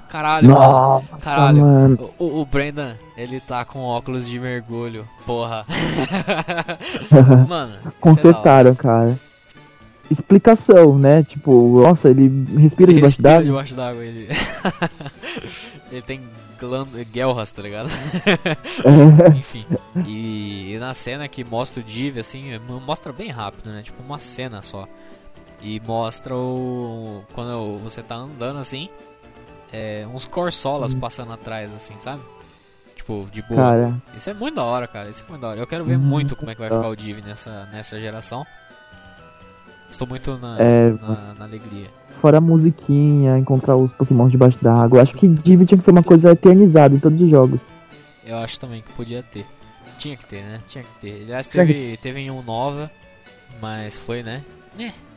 [0.09, 0.61] Caralho, mano.
[0.61, 1.59] Nossa, Caralho.
[1.63, 2.11] mano.
[2.19, 5.07] O, o- Brendan, ele tá com óculos de mergulho.
[5.27, 5.65] Porra.
[7.49, 7.91] Mano, é.
[8.01, 9.19] Consertaram, cara.
[10.11, 11.23] Explicação, né?
[11.23, 13.45] Tipo, nossa, ele respira Ele debaixo d'água.
[13.45, 14.05] debaixo d'água.
[14.05, 14.29] Ele...
[15.93, 16.21] ele tem
[16.59, 17.89] glând- guelras, tá ligado?
[19.37, 19.65] Enfim.
[20.05, 23.83] E, e na cena que mostra o Div, assim, mo- mostra bem rápido, né?
[23.83, 24.89] Tipo, uma cena só.
[25.63, 27.23] E mostra o.
[27.35, 28.89] Quando você tá andando assim,
[29.73, 32.23] é, uns corsolas passando atrás, assim, sabe?
[32.97, 33.61] Tipo, de boa.
[33.61, 35.09] Cara, Isso é muito da hora, cara.
[35.11, 35.61] Isso é muito da hora.
[35.61, 36.03] Eu quero ver Uhum.
[36.03, 38.47] muito como é que vai ficar o Div nessa, nessa geração.
[39.89, 41.89] Estou muito na, É, na, na alegria.
[42.21, 45.03] fora a musiquinha, encontrar os Pokémon debaixo d'água.
[45.03, 47.61] Acho que Div tinha que ser uma coisa eternizada em todos os jogos.
[48.25, 49.45] Eu acho também que podia ter.
[49.99, 50.61] Tinha que ter, né?
[50.67, 51.23] Tinha que ter.
[51.25, 52.91] Aliás, teve, teve em um nova,
[53.61, 54.43] mas foi, né?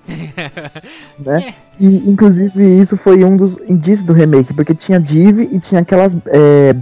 [1.20, 1.54] né?
[1.80, 6.16] E inclusive isso foi um dos indícios do remake, porque tinha Div e tinha aquelas
[6.28, 6.76] é,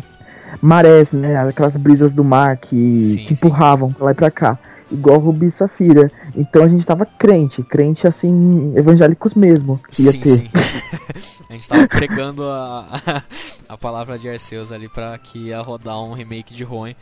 [0.62, 1.38] marés, né?
[1.38, 3.46] Aquelas brisas do mar que, Sim, que sim.
[3.46, 4.58] empurravam pra lá e pra cá.
[4.92, 6.12] Igual Rubi e Safira.
[6.36, 9.80] Então a gente tava crente, crente assim, evangélicos mesmo.
[9.98, 10.30] Ia sim, ter.
[10.30, 10.50] sim.
[11.50, 13.24] a gente tava pregando a,
[13.70, 16.94] a palavra de Arceus ali pra que ia rodar um remake de Ruin,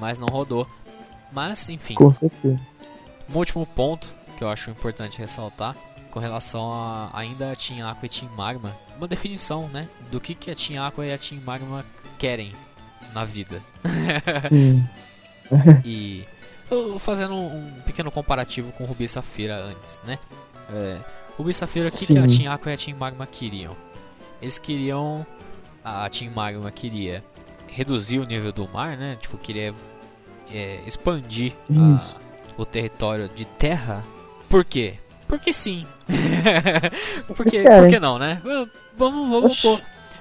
[0.00, 0.66] mas não rodou.
[1.32, 2.58] Mas, enfim, Com certeza.
[3.32, 5.76] um último ponto que eu acho importante ressaltar
[6.10, 10.34] com relação a ainda a Team Aqua e Team Magma, uma definição, né, do que,
[10.34, 11.84] que a Team Aqua e a Team Magma
[12.18, 12.54] querem
[13.12, 13.62] na vida.
[14.48, 14.82] Sim.
[15.84, 16.24] E
[16.70, 20.18] eu- fazendo um pequeno comparativo com Rubi e Safira antes, né?
[20.72, 20.98] É,
[21.36, 22.22] Rubi e Safira, o que, que a.
[22.26, 23.76] Team Aqua e a Team Magma queriam?
[24.40, 25.26] Eles queriam.
[25.84, 27.22] A Team Magma queria
[27.66, 29.16] reduzir o nível do mar, né?
[29.20, 29.74] Tipo, queria
[30.50, 32.16] é, expandir a-
[32.56, 34.02] o território de terra.
[34.50, 34.98] Por quê?
[35.26, 35.86] Porque sim.
[37.36, 37.80] Porque, Eles querem.
[37.82, 38.42] por que não, né?
[38.96, 39.80] Vamos, vamos pôr.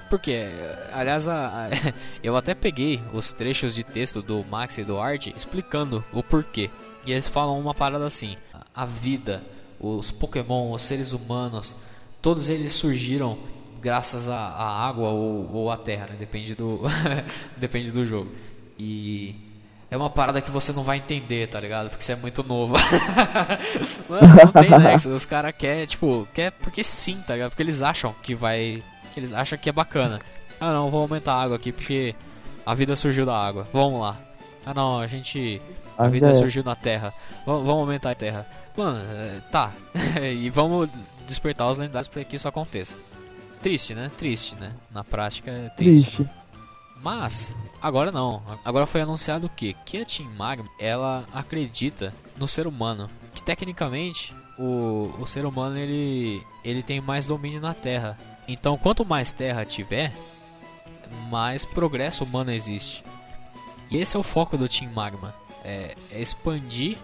[0.09, 0.47] Porque,
[0.93, 1.69] aliás, a- a-
[2.23, 6.69] eu até peguei os trechos de texto do Max e do Art explicando o porquê.
[7.05, 8.37] E eles falam uma parada assim:
[8.73, 9.43] a vida,
[9.79, 11.75] os Pokémon, os seres humanos,
[12.21, 13.37] todos eles surgiram
[13.81, 16.15] graças à, à água ou, ou à terra, né?
[16.19, 16.81] Depende do,
[17.57, 18.31] depende do jogo.
[18.77, 19.35] E
[19.91, 21.89] é uma parada que você não vai entender, tá ligado?
[21.89, 22.75] Porque você é muito novo.
[24.07, 25.09] Mano, não tem nexo.
[25.09, 27.49] Os caras querem, tipo, quer porque sim, tá ligado?
[27.49, 28.83] Porque eles acham que vai.
[29.17, 30.19] eles acham que é bacana.
[30.59, 32.13] Ah não, vou aumentar a água aqui porque
[32.65, 33.67] a vida surgiu da água.
[33.73, 34.17] Vamos lá.
[34.65, 35.59] Ah não, a gente.
[35.97, 36.33] A vida é.
[36.33, 37.13] surgiu na terra.
[37.45, 38.45] Vamos, vamos aumentar a terra.
[38.77, 39.73] Mano, é, tá.
[40.21, 40.87] e vamos
[41.25, 42.95] despertar os lendários pra que isso aconteça.
[43.61, 44.11] Triste, né?
[44.17, 44.71] Triste, né?
[44.91, 46.17] Na prática é triste.
[46.17, 46.38] Triste.
[47.01, 48.41] Mas, agora não.
[48.63, 49.75] Agora foi anunciado o quê?
[49.85, 53.09] Que a Team Magma, ela acredita no ser humano.
[53.33, 58.17] Que tecnicamente, o, o ser humano, ele, ele tem mais domínio na Terra.
[58.47, 60.13] Então, quanto mais Terra tiver,
[61.29, 63.03] mais progresso humano existe.
[63.89, 65.33] E esse é o foco do Team Magma.
[65.63, 66.97] É, é expandir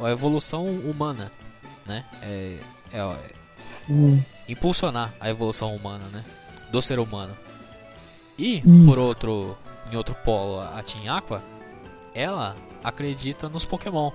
[0.00, 1.30] a evolução humana,
[1.84, 2.04] né?
[2.22, 2.58] É,
[2.92, 4.24] é, Sim.
[4.48, 6.24] impulsionar a evolução humana, né?
[6.70, 7.36] Do ser humano.
[8.38, 8.84] E, Isso.
[8.84, 9.56] por outro,
[9.90, 11.42] em outro polo, a Team Aqua,
[12.14, 14.10] ela acredita nos Pokémon.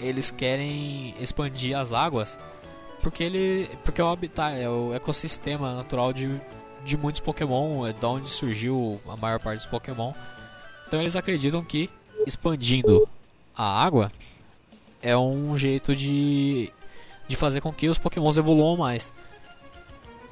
[0.00, 2.38] Eles querem expandir as águas
[3.02, 6.40] porque ele, porque é o habitat, é o ecossistema natural de,
[6.84, 10.12] de muitos Pokémon, é da onde surgiu a maior parte dos Pokémon.
[10.86, 11.90] Então eles acreditam que
[12.26, 13.08] expandindo
[13.56, 14.12] a água
[15.02, 16.72] é um jeito de
[17.26, 19.12] de fazer com que os Pokémons evoluam mais.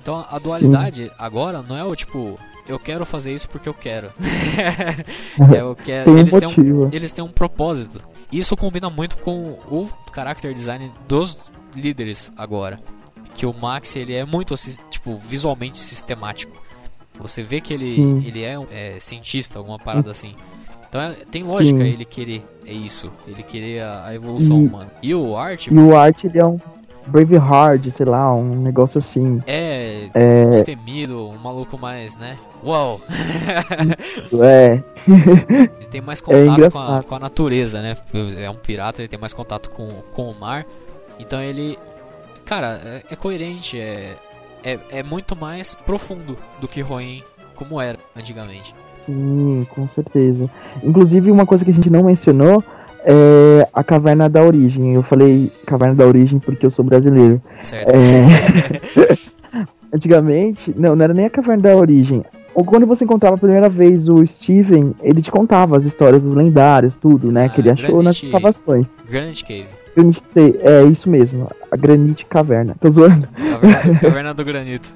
[0.00, 2.38] Então a dualidade agora não é o tipo,
[2.68, 4.10] eu quero fazer isso porque eu quero.
[5.54, 8.00] é o que é, Tem um eles, têm um, eles têm um propósito.
[8.32, 12.78] Isso combina muito com o character design dos líderes agora.
[13.34, 14.54] Que o Max ele é muito
[14.90, 16.60] tipo visualmente sistemático.
[17.18, 18.24] Você vê que ele, Sim.
[18.26, 20.30] ele é, um- é cientista, alguma parada assim.
[20.88, 21.84] Então é- tem lógica Sim.
[21.90, 24.90] ele querer é isso, ele querer a, a evolução E- humana.
[25.02, 26.58] E o Art E o Art, ele é um
[27.10, 29.42] Braveheart, sei lá, um negócio assim.
[29.46, 32.36] é É, destemido, um maluco mais, né?
[32.64, 33.00] Uau!
[34.42, 37.96] é, Ele tem mais contato com, a, com a natureza, né?
[38.38, 40.66] É um pirata, ele tem mais contato com, com o mar.
[41.18, 41.78] Então ele.
[42.44, 44.16] Cara, é, é coerente, é,
[44.64, 47.22] é, é muito mais profundo do que Roen
[47.54, 48.74] como era antigamente.
[49.02, 50.48] Sim, com certeza.
[50.82, 52.62] Inclusive, uma coisa que a gente não mencionou
[53.04, 54.94] é a Caverna da Origem.
[54.94, 57.40] Eu falei Caverna da Origem porque eu sou brasileiro.
[57.62, 57.90] Certo?
[57.94, 59.18] É...
[59.92, 62.22] Antigamente, não, não era nem a Caverna da Origem.
[62.54, 66.34] Ou quando você encontrava a primeira vez o Steven, ele te contava as histórias dos
[66.34, 67.44] lendários, tudo, né?
[67.44, 68.86] Ah, que ele achou Granite- nas escavações.
[69.08, 69.66] Granite Cave.
[69.96, 70.20] Granite,
[70.62, 72.76] é isso mesmo, a Granite Caverna.
[72.80, 73.26] Tô zoando.
[73.28, 74.88] Caverna, Caverna do Granito.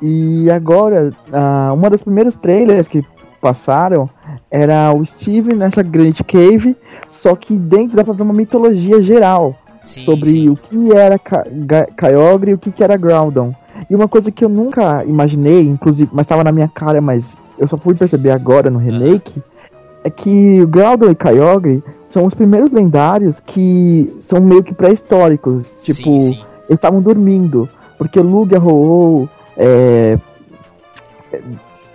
[0.00, 3.04] E agora, ah, uma das primeiras trailers que
[3.40, 4.08] passaram
[4.52, 6.76] era o Steven nessa Granite Cave,
[7.08, 10.48] só que dentro dá pra ver uma mitologia geral sim, sobre sim.
[10.50, 11.46] o que era Ca-
[11.96, 13.54] Kyogre e o que era Groudon.
[13.88, 17.66] E uma coisa que eu nunca imaginei, inclusive, mas estava na minha cara, mas eu
[17.66, 19.42] só fui perceber agora no remake,
[20.04, 25.66] é que o Groudon e Kyogre são os primeiros lendários que são meio que pré-históricos.
[25.82, 26.34] Tipo, sim, sim.
[26.68, 29.26] eles estavam dormindo, porque Lugia, Ho-Oh,
[29.56, 30.18] é,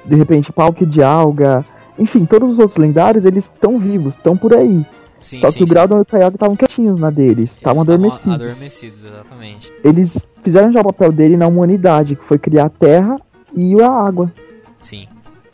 [0.05, 1.63] de repente Palkia de Alga,
[1.99, 4.85] enfim, todos os outros lendários, eles estão vivos, estão por aí.
[5.19, 5.67] Sim, Só sim, que o.
[5.67, 8.33] Groudon e o Kyogre estavam quietinhos na deles, estavam Eles estavam adormecidos.
[8.33, 9.73] adormecidos, exatamente.
[9.83, 13.15] Eles fizeram já o papel dele na humanidade, que foi criar a terra
[13.55, 14.31] e a água.
[14.79, 15.07] Sim.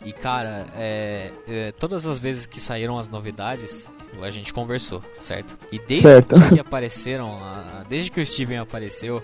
[0.04, 3.88] E cara, é, é, todas as vezes que saíram as novidades,
[4.20, 5.56] a gente conversou, certo?
[5.72, 6.34] E desde Certo.
[6.52, 9.22] que apareceram, a- desde que o Steven apareceu,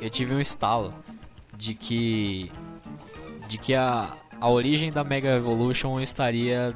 [0.00, 0.92] eu tive um estalo
[1.56, 2.50] de que
[3.48, 4.08] de que a,
[4.40, 6.74] a origem da Mega Evolution estaria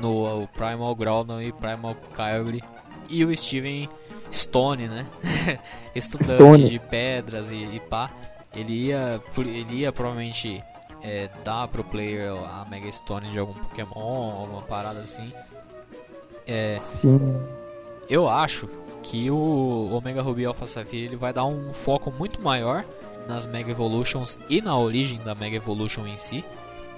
[0.00, 2.62] no Primal Groudon e Primal Kyogre
[3.08, 3.88] e o Steven
[4.32, 5.06] Stone, né?
[5.94, 6.68] Estudante Stone.
[6.68, 8.10] de pedras e, e pá.
[8.54, 10.62] Ele ia, ele ia provavelmente
[11.02, 15.32] é, dar pro player a Mega Stone de algum Pokémon, alguma parada assim.
[16.46, 17.20] É, Sim.
[18.08, 18.68] eu acho
[19.02, 22.84] que o Omega Ruby Alpha Sapphire ele vai dar um foco muito maior
[23.28, 26.44] nas Mega Evolutions e na origem da Mega Evolution em si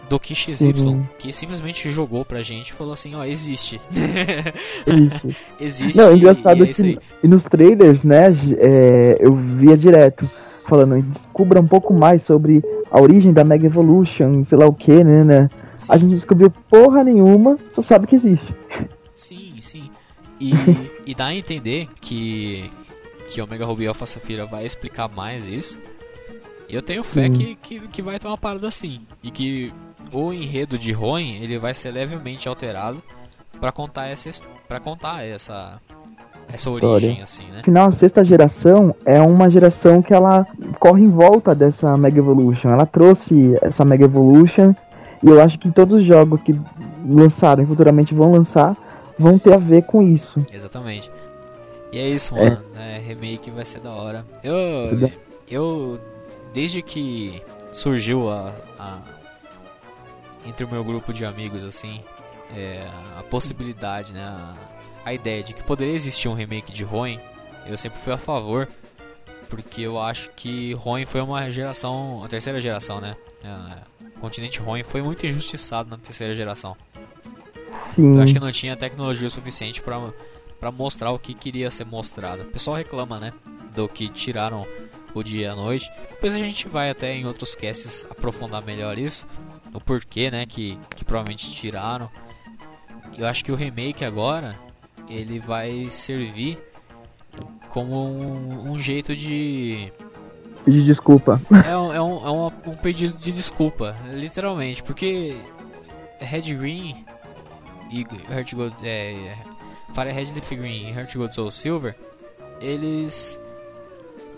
[0.08, 3.80] do que XY, que simplesmente jogou pra gente e falou assim, ó, existe.
[4.86, 5.36] Isso.
[5.60, 5.96] existe.
[5.98, 8.26] Não, é engraçado e é que e nos trailers, né,
[8.58, 10.28] é, eu via direto
[10.66, 15.02] falando, descubra um pouco mais sobre a origem da Mega Evolution, sei lá o que,
[15.02, 15.50] né, né.
[15.76, 15.86] Sim.
[15.90, 18.54] A gente descobriu porra nenhuma, só sabe que existe.
[19.14, 19.90] Sim, sim.
[20.40, 20.52] E,
[21.06, 22.70] e dá a entender que,
[23.28, 25.80] que Omega Ruby Alpha Safira vai explicar mais isso.
[26.68, 29.00] E eu tenho fé que, que, que vai ter uma parada assim.
[29.22, 29.72] E que
[30.12, 33.02] o enredo de Roen ele vai ser levemente alterado
[33.60, 34.30] pra contar essa
[34.68, 35.80] para contar essa
[36.50, 37.60] essa origem assim, né?
[37.60, 40.46] Afinal, a sexta geração é uma geração que ela
[40.80, 42.70] corre em volta dessa Mega Evolution.
[42.70, 44.74] Ela trouxe essa Mega Evolution
[45.22, 46.58] e eu acho que todos os jogos que
[47.06, 48.74] lançaram e futuramente vão lançar
[49.18, 50.42] vão ter a ver com isso.
[50.50, 51.10] Exatamente.
[51.92, 52.44] E é isso, É.
[52.50, 52.60] mano.
[52.74, 53.02] né?
[53.06, 54.24] remake vai ser da hora.
[54.42, 55.10] Eu,
[55.50, 55.98] eu
[56.54, 57.42] desde que
[57.72, 58.98] surgiu a, a-
[60.44, 62.00] entre o meu grupo de amigos assim,
[62.54, 64.54] é, a possibilidade, né, a,
[65.04, 67.18] a ideia de que poderia existir um remake de Roen,
[67.66, 68.68] eu sempre fui a favor,
[69.48, 73.16] porque eu acho que Roen foi uma geração, a terceira geração, né?
[73.42, 76.76] É, o continente Roen foi muito injustiçado na terceira geração.
[77.94, 78.16] Sim.
[78.16, 82.42] Eu acho que não tinha tecnologia suficiente pra mostrar o que queria ser mostrado.
[82.42, 83.32] O pessoal reclama, né?
[83.74, 84.66] Do que tiraram
[85.14, 85.90] o dia e a noite.
[86.10, 89.26] Depois a gente vai até em outros casts aprofundar melhor isso.
[89.72, 90.46] O porquê, né?
[90.46, 92.08] Que, que provavelmente tiraram.
[93.16, 94.54] Eu acho que o remake agora
[95.08, 96.58] ele vai servir
[97.70, 99.92] como um, um jeito de
[100.64, 101.40] Pedir desculpa.
[101.66, 105.36] é, um, é, um, é um, um pedido de desculpa, literalmente, porque
[106.20, 107.04] Red Green
[107.90, 109.34] e Heart Gold, é,
[109.94, 111.96] Fire Red Leaf Green e Heart Gold Soul Silver,
[112.60, 113.40] eles,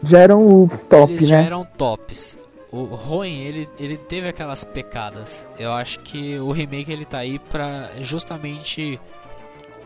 [0.04, 1.46] Já eram o top, eles já né?
[1.46, 2.38] eram tops.
[2.72, 5.44] O Roen, ele, ele teve aquelas pecadas.
[5.58, 9.00] Eu acho que o remake ele tá aí pra justamente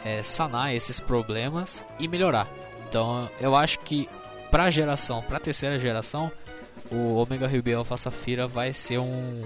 [0.04, 2.46] é, sanar esses problemas e melhorar.
[2.86, 4.06] Então eu acho que
[4.50, 6.30] pra geração, pra terceira geração,
[6.92, 9.42] o Omega Ruby Alpha Safira vai ser um,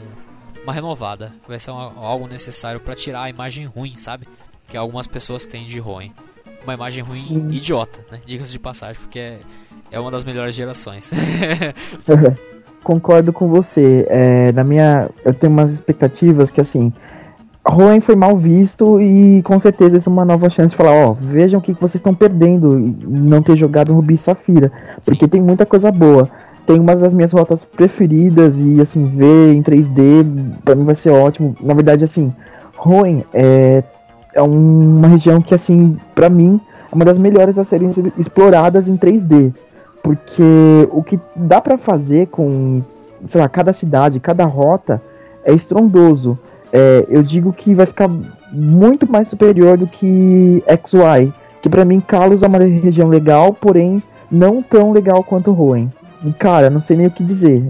[0.65, 1.33] uma renovada.
[1.47, 4.27] Vai ser uma- algo necessário pra tirar a imagem ruim, sabe?
[4.69, 6.13] Que algumas pessoas têm de Roen.
[6.65, 7.51] Uma imagem ruim Sim.
[7.53, 8.21] idiota, né?
[8.27, 9.39] Diga-se de passagem, porque é,
[9.93, 11.11] é uma das melhores gerações.
[12.89, 14.07] Concordo com você.
[14.09, 16.91] É, na minha, eu tenho umas expectativas que assim,
[17.63, 21.13] Roen foi mal visto e com certeza isso é uma nova chance de falar, ó,
[21.13, 24.73] vejam o que que vocês estão perdendo em não ter jogado Rubi e Safira,
[25.05, 25.29] porque Sim.
[25.29, 26.31] tem muita coisa boa.
[26.65, 30.25] Tem uma das minhas rotas preferidas e assim, ver em 3D
[30.65, 31.55] pra mim vai ser ótimo.
[31.61, 32.33] Na verdade, assim,
[32.75, 33.85] Roen é,
[34.33, 36.59] é uma região que assim, pra mim,
[36.91, 39.53] é uma das melhores a serem exploradas em 3D.
[40.09, 42.83] Porque o que dá para fazer com,
[43.29, 45.03] sei lá, cada cidade, cada rota
[45.45, 46.39] é estrondoso.
[46.73, 48.09] É, eu digo que vai ficar
[48.51, 51.31] muito mais superior do que XY.
[51.61, 55.89] Que para mim Kalos é uma região legal, porém não tão legal quanto Hoenn.
[56.25, 57.63] E cara, não sei nem o que dizer.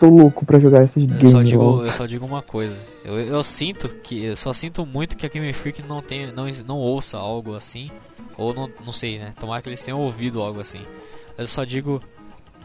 [0.00, 1.20] Tô louco pra jogar esse game.
[1.24, 2.78] Eu só digo, eu só digo uma coisa.
[3.04, 4.24] Eu, eu sinto que.
[4.24, 7.90] Eu só sinto muito que a Game Freak não, tem, não, não ouça algo assim.
[8.38, 9.34] Ou não, não sei, né?
[9.38, 10.80] Tomara que eles tenham ouvido algo assim.
[11.36, 12.00] Eu só digo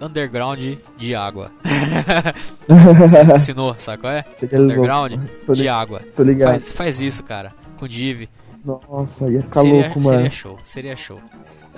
[0.01, 1.49] underground de água.
[2.99, 4.25] Você ensinou, sabe qual é?
[4.53, 5.13] Underground
[5.53, 6.01] de água.
[6.15, 6.51] Tô ligado.
[6.51, 7.53] Faz, faz isso, cara.
[7.77, 8.27] Com Div.
[8.63, 10.17] Nossa, ia ficar seria, louco, mano.
[10.17, 11.19] Seria show, seria show.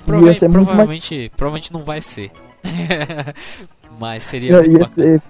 [0.06, 2.32] Prova provavelmente, mais- provavelmente não vai ser.
[4.00, 5.22] Mas seria Ia, ia ser,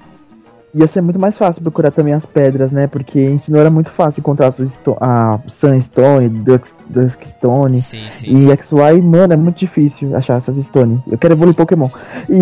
[0.73, 2.87] ia ser muito mais fácil procurar também as pedras, né?
[2.87, 4.59] Porque em Sinnoh era muito fácil encontrar as
[5.01, 7.73] a Sunstone, Dusk, Duskstone.
[7.73, 8.47] Sim, sim, E sim.
[8.47, 11.01] XY, mano, é muito difícil achar essas Stone.
[11.09, 11.89] Eu quero evoluir Pokémon.
[12.29, 12.39] E,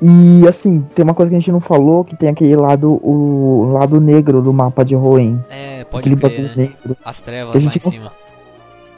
[0.42, 3.72] e assim, tem uma coisa que a gente não falou, que tem aquele lado, o
[3.72, 5.38] lado negro do mapa de Hoenn.
[5.50, 6.52] é, pode Aquele crer, né?
[6.56, 6.96] negro.
[7.04, 8.12] As trevas lá em cima.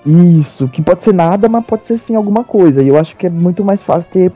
[0.04, 2.80] Isso, que pode ser nada, mas pode ser sim alguma coisa.
[2.82, 4.32] E eu acho que é muito mais fácil ter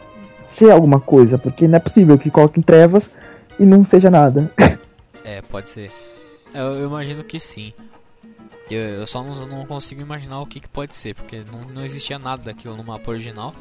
[0.50, 3.10] ser alguma coisa, porque não é possível que coloquem trevas
[3.58, 4.52] e não seja nada.
[5.24, 5.90] É, pode ser.
[6.52, 7.72] Eu, eu imagino que sim.
[8.70, 11.84] Eu, eu só não, não consigo imaginar o que, que pode ser, porque não, não
[11.84, 13.54] existia nada daquilo no mapa original.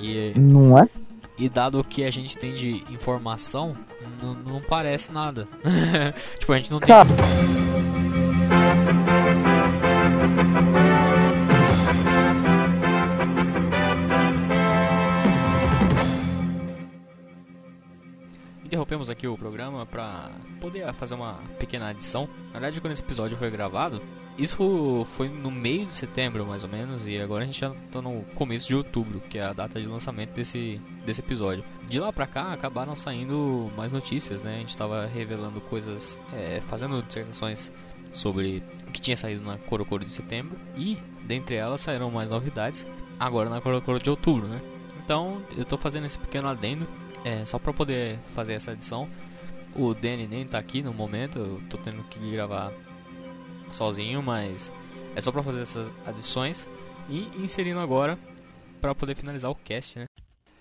[0.00, 0.88] E, Não é?
[1.38, 3.76] e dado o que a gente tem de informação,
[4.46, 5.48] não, parece nada.
[6.38, 6.88] tipo, a gente não tem.
[6.88, 7.08] Cara,
[18.72, 22.26] Interrompemos aqui o programa para poder fazer uma pequena adição.
[22.46, 24.00] Na verdade, quando esse episódio foi gravado,
[24.38, 28.00] isso foi no meio de setembro, mais ou menos, e agora a gente já tá
[28.00, 31.62] no começo de outubro, que é a data de lançamento desse, desse episódio.
[31.86, 34.54] De lá pra cá, acabaram saindo mais notícias, né?
[34.54, 37.70] A gente tava revelando coisas, é, fazendo dissertações
[38.10, 42.86] sobre o que tinha saído na Corocoro de setembro, e dentre elas saíram mais novidades
[43.20, 44.62] agora na Corocoro de outubro, né?
[45.04, 46.88] Então, eu tô fazendo esse pequeno adendo
[47.24, 49.08] é, só pra poder fazer essa edição.
[49.74, 52.72] O Danny nem tá aqui no momento, eu tô tendo que gravar
[53.70, 54.70] sozinho, mas
[55.14, 56.68] é só pra fazer essas adições
[57.08, 58.18] e inserindo agora
[58.80, 60.06] pra poder finalizar o cast, né?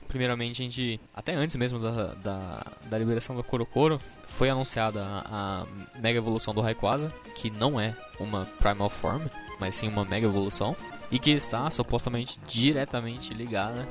[0.08, 3.98] Primeiramente, a gente, até antes mesmo da, da, da liberação do Korokoro,
[4.28, 9.26] foi anunciada a, a Mega Evolução do Rayquaza, que não é uma Primal Form,
[9.58, 10.76] mas sim uma Mega Evolução,
[11.10, 13.88] e que está supostamente diretamente ligada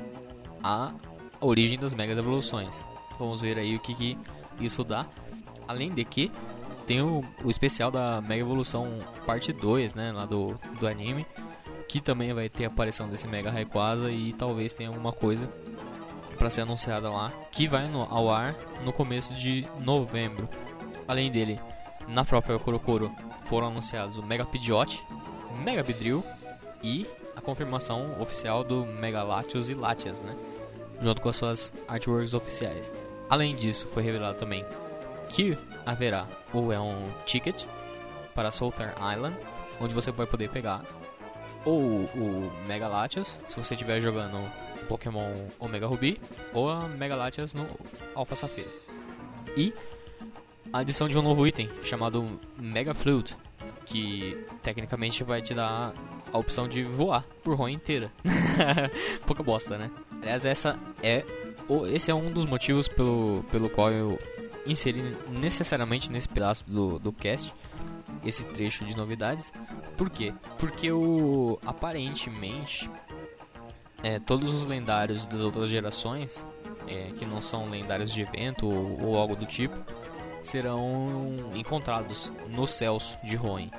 [0.63, 0.93] à
[1.41, 2.85] origem das Megas Evoluções.
[3.19, 4.17] Vamos ver aí o que, que
[4.59, 5.05] isso dá.
[5.67, 6.31] Além de que
[6.85, 8.87] tem o, o especial da Mega Evolução
[9.25, 11.25] Parte 2, né, lá do, do anime,
[11.87, 15.49] que também vai ter a aparição desse Mega Rayquaza e talvez tenha alguma coisa
[16.37, 20.49] para ser anunciada lá, que vai no, ao ar no começo de novembro.
[21.07, 21.59] Além dele,
[22.07, 23.11] na própria Korokoro
[23.45, 25.03] foram anunciados o Mega Pidgeot,
[25.63, 26.23] Mega Beedrill
[26.81, 30.35] e a confirmação oficial do Mega Latios e Latias, né?
[31.01, 32.93] Junto com as suas artworks oficiais.
[33.29, 34.65] Além disso, foi revelado também
[35.29, 37.65] que haverá ou é um ticket
[38.35, 39.37] para Southern Island,
[39.79, 40.83] onde você vai poder pegar
[41.65, 44.39] ou o Mega Latias, se você estiver jogando
[44.87, 46.19] Pokémon Omega Ruby,
[46.53, 47.67] ou a Mega Latias no
[48.15, 48.67] Alpha Safira.
[49.55, 49.73] E
[50.73, 53.35] a adição de um novo item chamado Mega Flute,
[53.85, 55.93] que tecnicamente vai te dar
[56.31, 58.11] a opção de voar por Roy inteira.
[59.25, 59.91] Pouca bosta, né?
[60.21, 61.25] Aliás, essa é
[61.87, 64.19] esse é um dos motivos pelo, pelo qual eu
[64.65, 67.53] inseri necessariamente nesse pedaço do, do cast
[68.25, 69.51] esse trecho de novidades.
[69.97, 70.33] Por quê?
[70.57, 72.89] Porque o aparentemente
[74.03, 76.45] é, todos os lendários das outras gerações
[76.87, 79.77] é, que não são lendários de evento ou, ou algo do tipo
[80.43, 83.69] serão encontrados nos céus de Hoenn.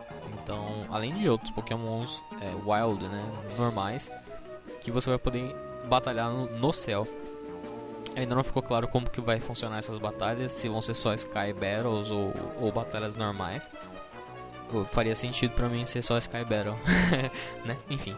[0.43, 3.25] Então, além de outros Pokémons é, Wild, né,
[3.59, 4.11] normais,
[4.81, 5.55] que você vai poder
[5.85, 7.07] batalhar no, céu.
[8.17, 11.53] Ainda não ficou claro como que vai funcionar essas batalhas, se vão ser só Sky
[11.55, 13.69] Battles ou, ou batalhas normais.
[14.87, 16.77] Faria sentido pra mim ser só Sky Battle,
[17.65, 17.77] né?
[17.91, 18.17] Enfim.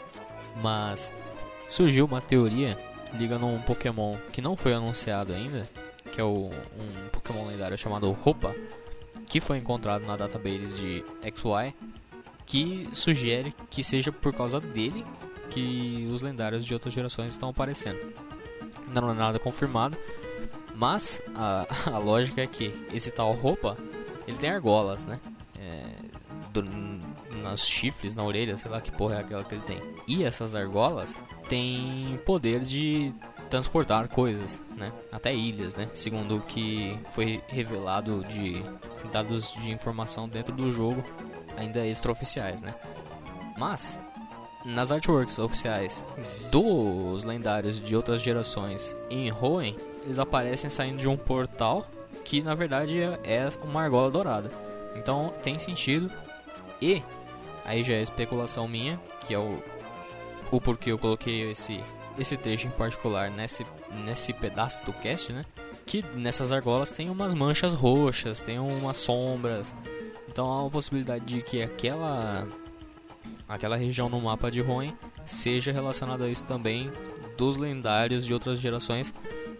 [0.62, 1.12] Mas
[1.68, 2.76] surgiu uma teoria
[3.14, 5.68] ligando um Pokémon que não foi anunciado ainda,
[6.12, 8.54] que é o, um Pokémon lendário chamado Roupa,
[9.26, 11.04] que foi encontrado na database de
[11.34, 11.74] XY,
[12.44, 15.04] que sugere que seja por causa dele
[15.52, 17.98] que os lendários de outras gerações estão aparecendo.
[18.94, 19.96] Não é nada confirmado,
[20.74, 23.76] mas a, a lógica é que esse tal roupa
[24.26, 25.18] ele tem argolas, né?
[25.58, 25.84] É,
[26.52, 27.02] do-
[27.42, 29.80] nas chifres, na orelha, sei lá que porra é aquela que ele tem.
[30.06, 33.12] E essas argolas têm poder de
[33.50, 34.92] transportar coisas, né?
[35.10, 35.88] Até ilhas, né?
[35.92, 38.62] Segundo o que foi revelado de
[39.10, 41.02] dados de informação dentro do jogo,
[41.56, 42.74] ainda extraoficiais, né?
[43.58, 43.98] Mas
[44.64, 46.04] nas artworks oficiais
[46.50, 51.86] dos lendários de outras gerações em Hoenn, eles aparecem saindo de um portal
[52.24, 54.50] que na verdade é uma argola dourada.
[54.96, 56.10] Então tem sentido
[56.80, 57.02] e
[57.64, 59.62] aí já é especulação minha, que é o
[60.50, 61.82] o porquê eu coloquei esse
[62.18, 63.64] esse trecho em particular nesse,
[64.04, 65.46] nesse pedaço do cast, né?
[65.86, 69.74] Que nessas argolas tem umas manchas roxas, tem umas sombras.
[70.28, 72.46] Então há uma possibilidade de que aquela
[73.48, 74.92] aquela região no mapa de Hoenn
[75.24, 76.90] seja relacionada a isso também
[77.36, 79.12] dos lendários de outras gerações,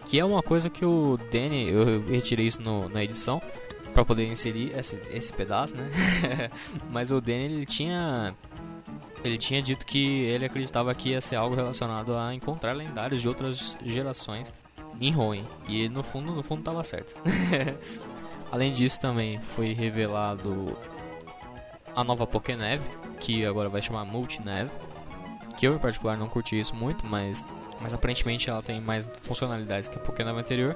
[0.05, 3.41] que é uma coisa que o Danny, eu retirei isso no, na edição
[3.93, 5.89] para poder inserir esse, esse pedaço, né?
[6.89, 8.33] Mas o Danny ele tinha
[9.23, 13.27] ele tinha dito que ele acreditava que ia ser algo relacionado a encontrar lendários de
[13.27, 14.53] outras gerações
[14.99, 15.45] em Hoenn.
[15.67, 17.15] E no fundo, no fundo tava certo.
[18.51, 20.77] Além disso também foi revelado
[21.95, 22.83] a nova Pokéneve,
[23.23, 24.69] que agora vai chamar Multineve.
[25.57, 27.45] Que eu em particular não curti isso muito, mas,
[27.79, 30.75] mas aparentemente ela tem mais funcionalidades que a Pokéneve anterior.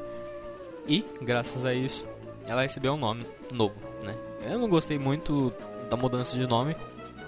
[0.88, 2.08] E, graças a isso,
[2.48, 4.16] ela recebeu um nome novo, né?
[4.50, 5.54] Eu não gostei muito
[5.90, 6.76] da mudança de nome,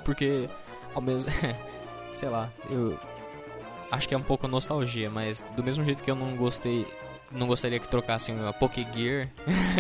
[0.06, 0.50] porque
[0.96, 1.30] ao mesmo.
[2.16, 2.98] sei lá, eu.
[3.92, 6.88] Acho que é um pouco nostalgia, mas do mesmo jeito que eu não gostei.
[7.32, 9.30] Não gostaria que trocassem a Pokégear,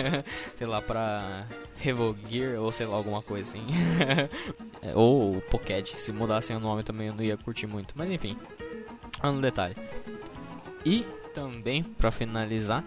[0.55, 1.45] sei lá, pra
[1.77, 3.65] Revogear ou sei lá, alguma coisa assim.
[4.81, 8.37] É, ou Pocket, se mudassem o nome também eu não ia curtir muito, mas enfim,
[9.21, 9.75] é um detalhe.
[10.85, 12.81] E também, para finalizar,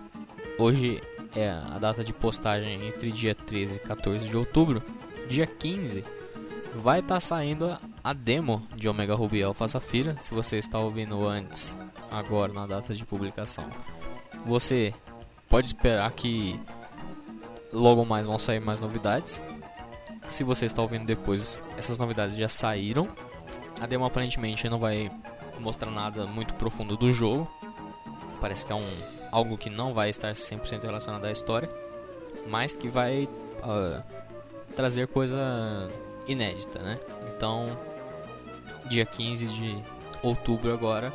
[0.58, 1.02] hoje
[1.36, 4.82] é a data de postagem entre dia 13 e 14 de outubro.
[5.28, 6.02] Dia 15
[6.74, 11.26] vai estar tá saindo a demo de Omega Ruby Alpha Safira, se você está ouvindo
[11.26, 11.76] antes,
[12.10, 13.68] agora na data de publicação.
[14.44, 14.94] Você
[15.48, 16.58] pode esperar que
[17.72, 19.42] logo mais vão sair mais novidades.
[20.28, 23.08] Se você está ouvindo depois, essas novidades já saíram.
[23.80, 25.10] A demo aparentemente não vai
[25.60, 27.50] mostrar nada muito profundo do jogo.
[28.40, 28.88] Parece que é um
[29.30, 31.68] algo que não vai estar 100% relacionado à história,
[32.46, 34.02] mas que vai uh,
[34.76, 35.38] trazer coisa
[36.28, 37.00] inédita, né?
[37.34, 37.76] Então,
[38.88, 39.82] dia 15 de
[40.22, 41.12] outubro agora,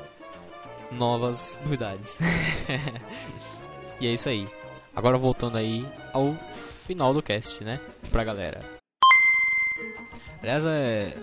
[0.92, 2.20] novas novidades.
[4.00, 4.48] e é isso aí.
[4.96, 6.36] Agora voltando aí ao
[6.86, 7.80] final do cast, né?
[8.12, 8.62] Pra galera.
[10.42, 11.16] Aliás, é...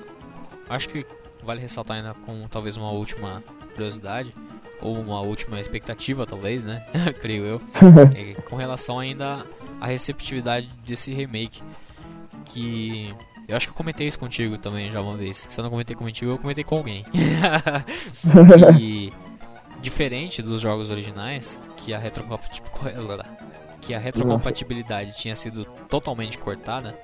[0.69, 1.07] acho que
[1.43, 3.43] vale ressaltar ainda com talvez uma última
[3.75, 4.35] curiosidade
[4.81, 6.87] ou uma última expectativa, talvez, né?
[7.21, 7.63] Creio eu,
[8.15, 9.45] é, com relação ainda
[9.81, 11.63] à receptividade desse remake,
[12.45, 13.15] que
[13.49, 15.47] eu acho que eu comentei isso contigo também já uma vez.
[15.49, 17.05] Se eu não comentei contigo, eu comentei com alguém.
[18.79, 19.13] e
[19.85, 22.01] diferente dos jogos originais, que a
[23.81, 26.99] que a retrocompatibilidade tinha sido totalmente cortada,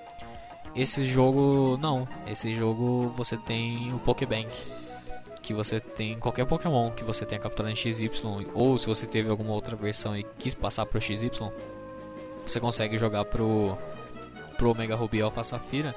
[0.74, 2.08] esse jogo não.
[2.26, 4.50] Esse jogo você tem o Pokébank.
[5.42, 8.10] Que você tem qualquer Pokémon que você tenha capturado em XY,
[8.54, 11.30] ou se você teve alguma outra versão e quis passar pro XY,
[12.46, 13.76] você consegue jogar pro,
[14.56, 15.94] pro Omega Ruby Alpha Safira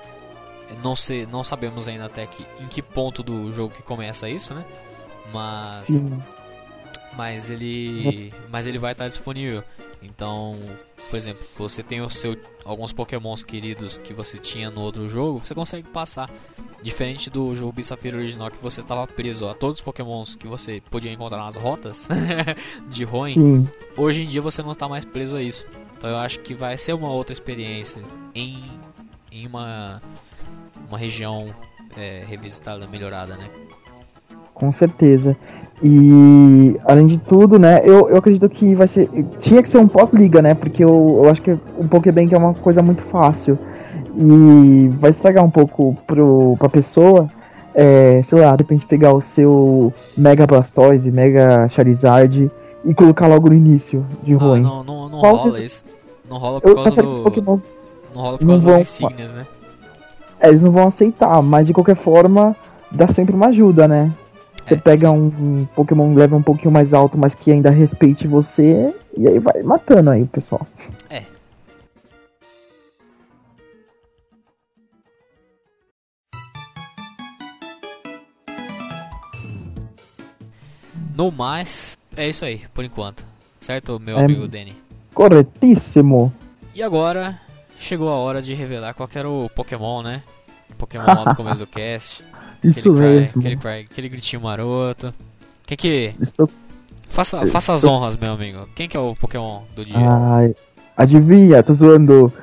[0.82, 4.54] não, sei, não sabemos ainda até que, em que ponto do jogo que começa isso,
[4.54, 4.66] né?
[5.34, 5.86] Mas.
[5.86, 6.20] Sim.
[7.16, 8.34] Mas ele.
[8.50, 9.64] Mas ele vai estar disponível.
[10.02, 10.60] Então,
[11.10, 15.40] por exemplo, você tem o seu, alguns pokémons queridos que você tinha no outro jogo,
[15.40, 16.30] você consegue passar.
[16.82, 20.82] Diferente do jogo Bissafira original que você estava preso a todos os pokémons que você
[20.92, 22.10] podia encontrar nas rotas
[22.90, 25.66] de Hoenn, hoje em dia você não está mais preso a isso.
[25.98, 28.02] Então eu acho que vai ser uma outra experiência
[28.36, 28.62] em,
[29.32, 30.02] em uma
[30.90, 31.54] uma região
[31.96, 33.50] é, revisitada, melhorada, né?
[34.64, 35.36] Com certeza.
[35.84, 39.10] E além de tudo, né, eu, eu acredito que vai ser.
[39.40, 40.54] Tinha que ser um pós-liga, né?
[40.54, 43.60] Porque eu, eu acho que o Pokébank é uma coisa muito fácil.
[44.16, 47.28] E vai estragar um pouco pro, pra pessoa.
[47.76, 52.50] É, sei lá, de repente pegar o seu Mega Blastoise, Mega Charizard
[52.86, 54.62] e colocar logo no início de ruim.
[54.62, 55.84] Não, não, não, não rola isso.
[56.30, 57.10] Não rola por causa do.
[58.16, 59.46] Não rola por causa das insígnias, né?
[60.40, 62.56] É, eles não vão aceitar, mas de qualquer forma
[62.90, 64.14] dá sempre uma ajuda, né?
[64.66, 68.28] Você é, pega um, um, Pokémon level um pouquinho mais alto, mas que ainda respeite
[68.28, 70.66] você, e aí vai matando aí o pessoal.
[71.10, 71.24] É.
[81.16, 83.26] No mais, é isso aí, por enquanto.
[83.60, 84.76] Certo, meu é amigo Danny?
[85.14, 86.34] Corretíssimo.
[86.74, 87.40] E agora,
[87.78, 90.24] chegou a hora de revelar qual era o Pokémon, né?
[90.78, 92.24] Pokémon lá do começo do cast.
[92.64, 93.40] Isso aquele, mesmo.
[93.40, 95.14] aquele, cry, aquele gritinho maroto.
[95.66, 96.14] Quem que.
[96.22, 96.50] Estou...
[97.10, 98.68] Faça, faça as honras, meu amigo.
[98.76, 99.98] Quem que é o Pokémon do dia?
[99.98, 100.56] Ai,
[100.98, 102.34] adivinha, tô zoando.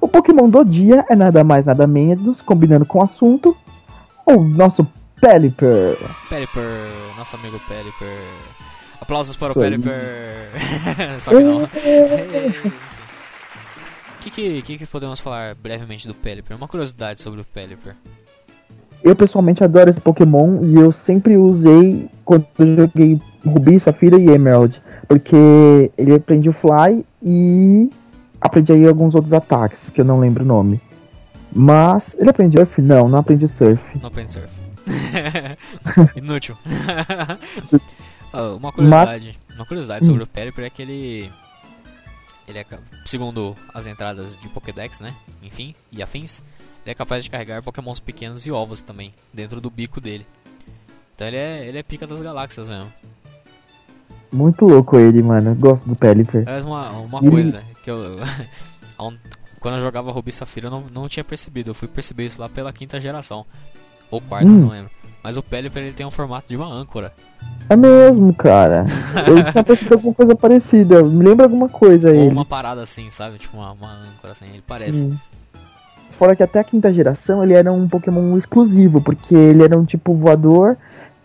[0.00, 3.56] O Pokémon do dia é nada mais, nada menos, combinando com o assunto,
[4.26, 4.86] o nosso
[5.20, 5.96] Pelipper.
[6.28, 6.62] Pelipper,
[7.16, 8.18] nosso amigo Pelipper.
[9.00, 9.62] Aplausos para Isso o.
[9.62, 10.50] Pelipper.
[11.20, 11.68] Só que não.
[14.24, 16.56] O que, que, que podemos falar brevemente do Pelipper?
[16.56, 17.94] Uma curiosidade sobre o Pelipper.
[19.04, 24.28] Eu pessoalmente adoro esse Pokémon e eu sempre usei quando eu joguei Rubi, Safira e
[24.30, 24.82] Emerald.
[25.06, 27.90] Porque ele aprende o Fly e
[28.40, 30.80] aprende aí alguns outros ataques, que eu não lembro o nome.
[31.52, 32.80] Mas ele aprende Surf?
[32.80, 33.80] Não, não aprende Surf.
[34.00, 34.48] No Open Surf.
[36.16, 36.56] Inútil.
[38.58, 39.38] Uma curiosidade.
[39.54, 41.30] Uma curiosidade sobre o Pelipper é que ele.
[42.48, 42.66] Ele é,
[43.04, 45.14] segundo as entradas de Pokédex, né?
[45.42, 46.42] Enfim, e afins,
[46.84, 50.26] ele é capaz de carregar pokémons pequenos e ovos também, dentro do bico dele.
[51.14, 52.92] Então ele é, ele é pica das galáxias mesmo.
[54.32, 55.50] Muito louco ele, mano.
[55.50, 56.42] Eu gosto do Pelipper.
[56.42, 58.18] Aliás, uma, uma Ele- coisa que eu.
[59.60, 61.70] quando eu jogava Ruby e Safira eu não, não tinha percebido.
[61.70, 63.46] Eu fui perceber isso lá pela quinta geração.
[64.10, 64.58] Ou quarta, Hum.
[64.60, 64.90] não lembro.
[65.22, 67.14] Mas o Pelipper ele tem um formato de uma âncora.
[67.70, 68.84] É mesmo, cara.
[69.26, 71.02] Eu tinha percebido alguma coisa parecida.
[71.02, 72.30] Me lembra alguma coisa Ou ele.
[72.30, 73.38] uma parada assim, sabe?
[73.38, 75.02] Tipo uma, uma âncora assim, ele parece.
[75.02, 75.18] Sim.
[76.18, 79.84] Fora que até a quinta geração ele era um Pokémon exclusivo, porque ele era um
[79.84, 80.76] tipo voador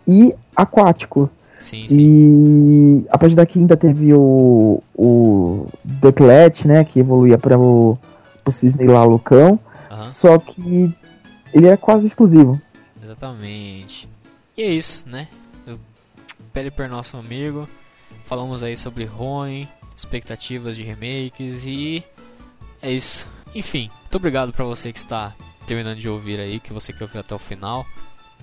[0.08, 1.30] e aquático.
[1.60, 2.00] Sim, sim.
[2.00, 7.98] E a partir da quinta teve o, o Ducklet, né, que evoluía para o,
[8.46, 9.60] o Cisne lá, Lucão.
[9.92, 10.92] Aham, Só que
[11.54, 12.60] ele é quase exclusivo.
[13.04, 14.08] exatamente.
[14.58, 15.28] E é isso, né?
[15.68, 15.78] O
[16.52, 17.68] Pelipper, nosso amigo.
[18.26, 22.04] Falamos aí sobre Ruin, expectativas de remakes e
[22.82, 23.30] é isso.
[23.54, 25.36] Enfim, muito obrigado pra você que está
[25.68, 27.86] terminando de ouvir aí, que você que ouviu até o final.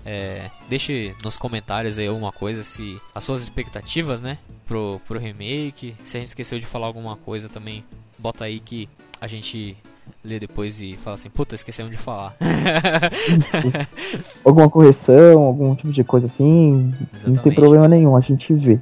[0.04, 5.96] É, deixe nos comentários aí alguma coisa se as suas expectativas, né, pro, pro remake.
[6.04, 7.84] Se a gente esqueceu de falar alguma coisa também,
[8.16, 8.88] bota aí que
[9.20, 9.76] a gente
[10.22, 12.36] lê depois e fala assim, puta, esquecemos de falar.
[14.44, 16.70] Alguma correção, algum tipo de coisa assim.
[16.70, 17.54] Não tem Exatamente.
[17.56, 18.78] problema nenhum, a gente vê.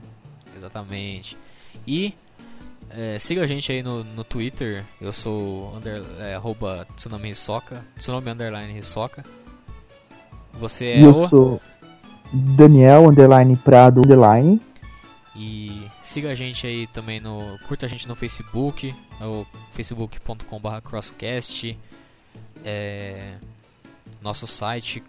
[0.55, 1.35] Exatamente.
[1.87, 2.12] E
[2.97, 4.85] é, siga a gente aí no, no Twitter.
[5.01, 7.85] Eu sou under, é, arroba Tsunami Hisoka.
[7.97, 9.25] Tsunami Underline Hisoka.
[10.55, 11.29] Você é eu o.
[11.29, 11.61] sou
[12.33, 14.61] Daniel, underline Prado, underline.
[15.37, 17.59] E siga a gente aí também no.
[17.67, 18.95] Curta a gente no Facebook.
[19.21, 21.77] É o facebook.com.br crosscast.
[22.65, 23.35] É,
[24.23, 25.03] nosso site,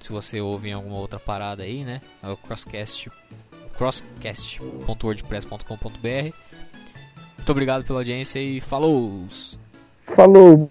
[0.00, 2.00] se você ouve em alguma outra parada aí, né?
[2.22, 3.10] É o crosscast
[3.76, 6.34] crosscast.wordpress.com.br
[7.44, 9.26] Muito obrigado pela audiência e falou!
[10.16, 10.70] Falou!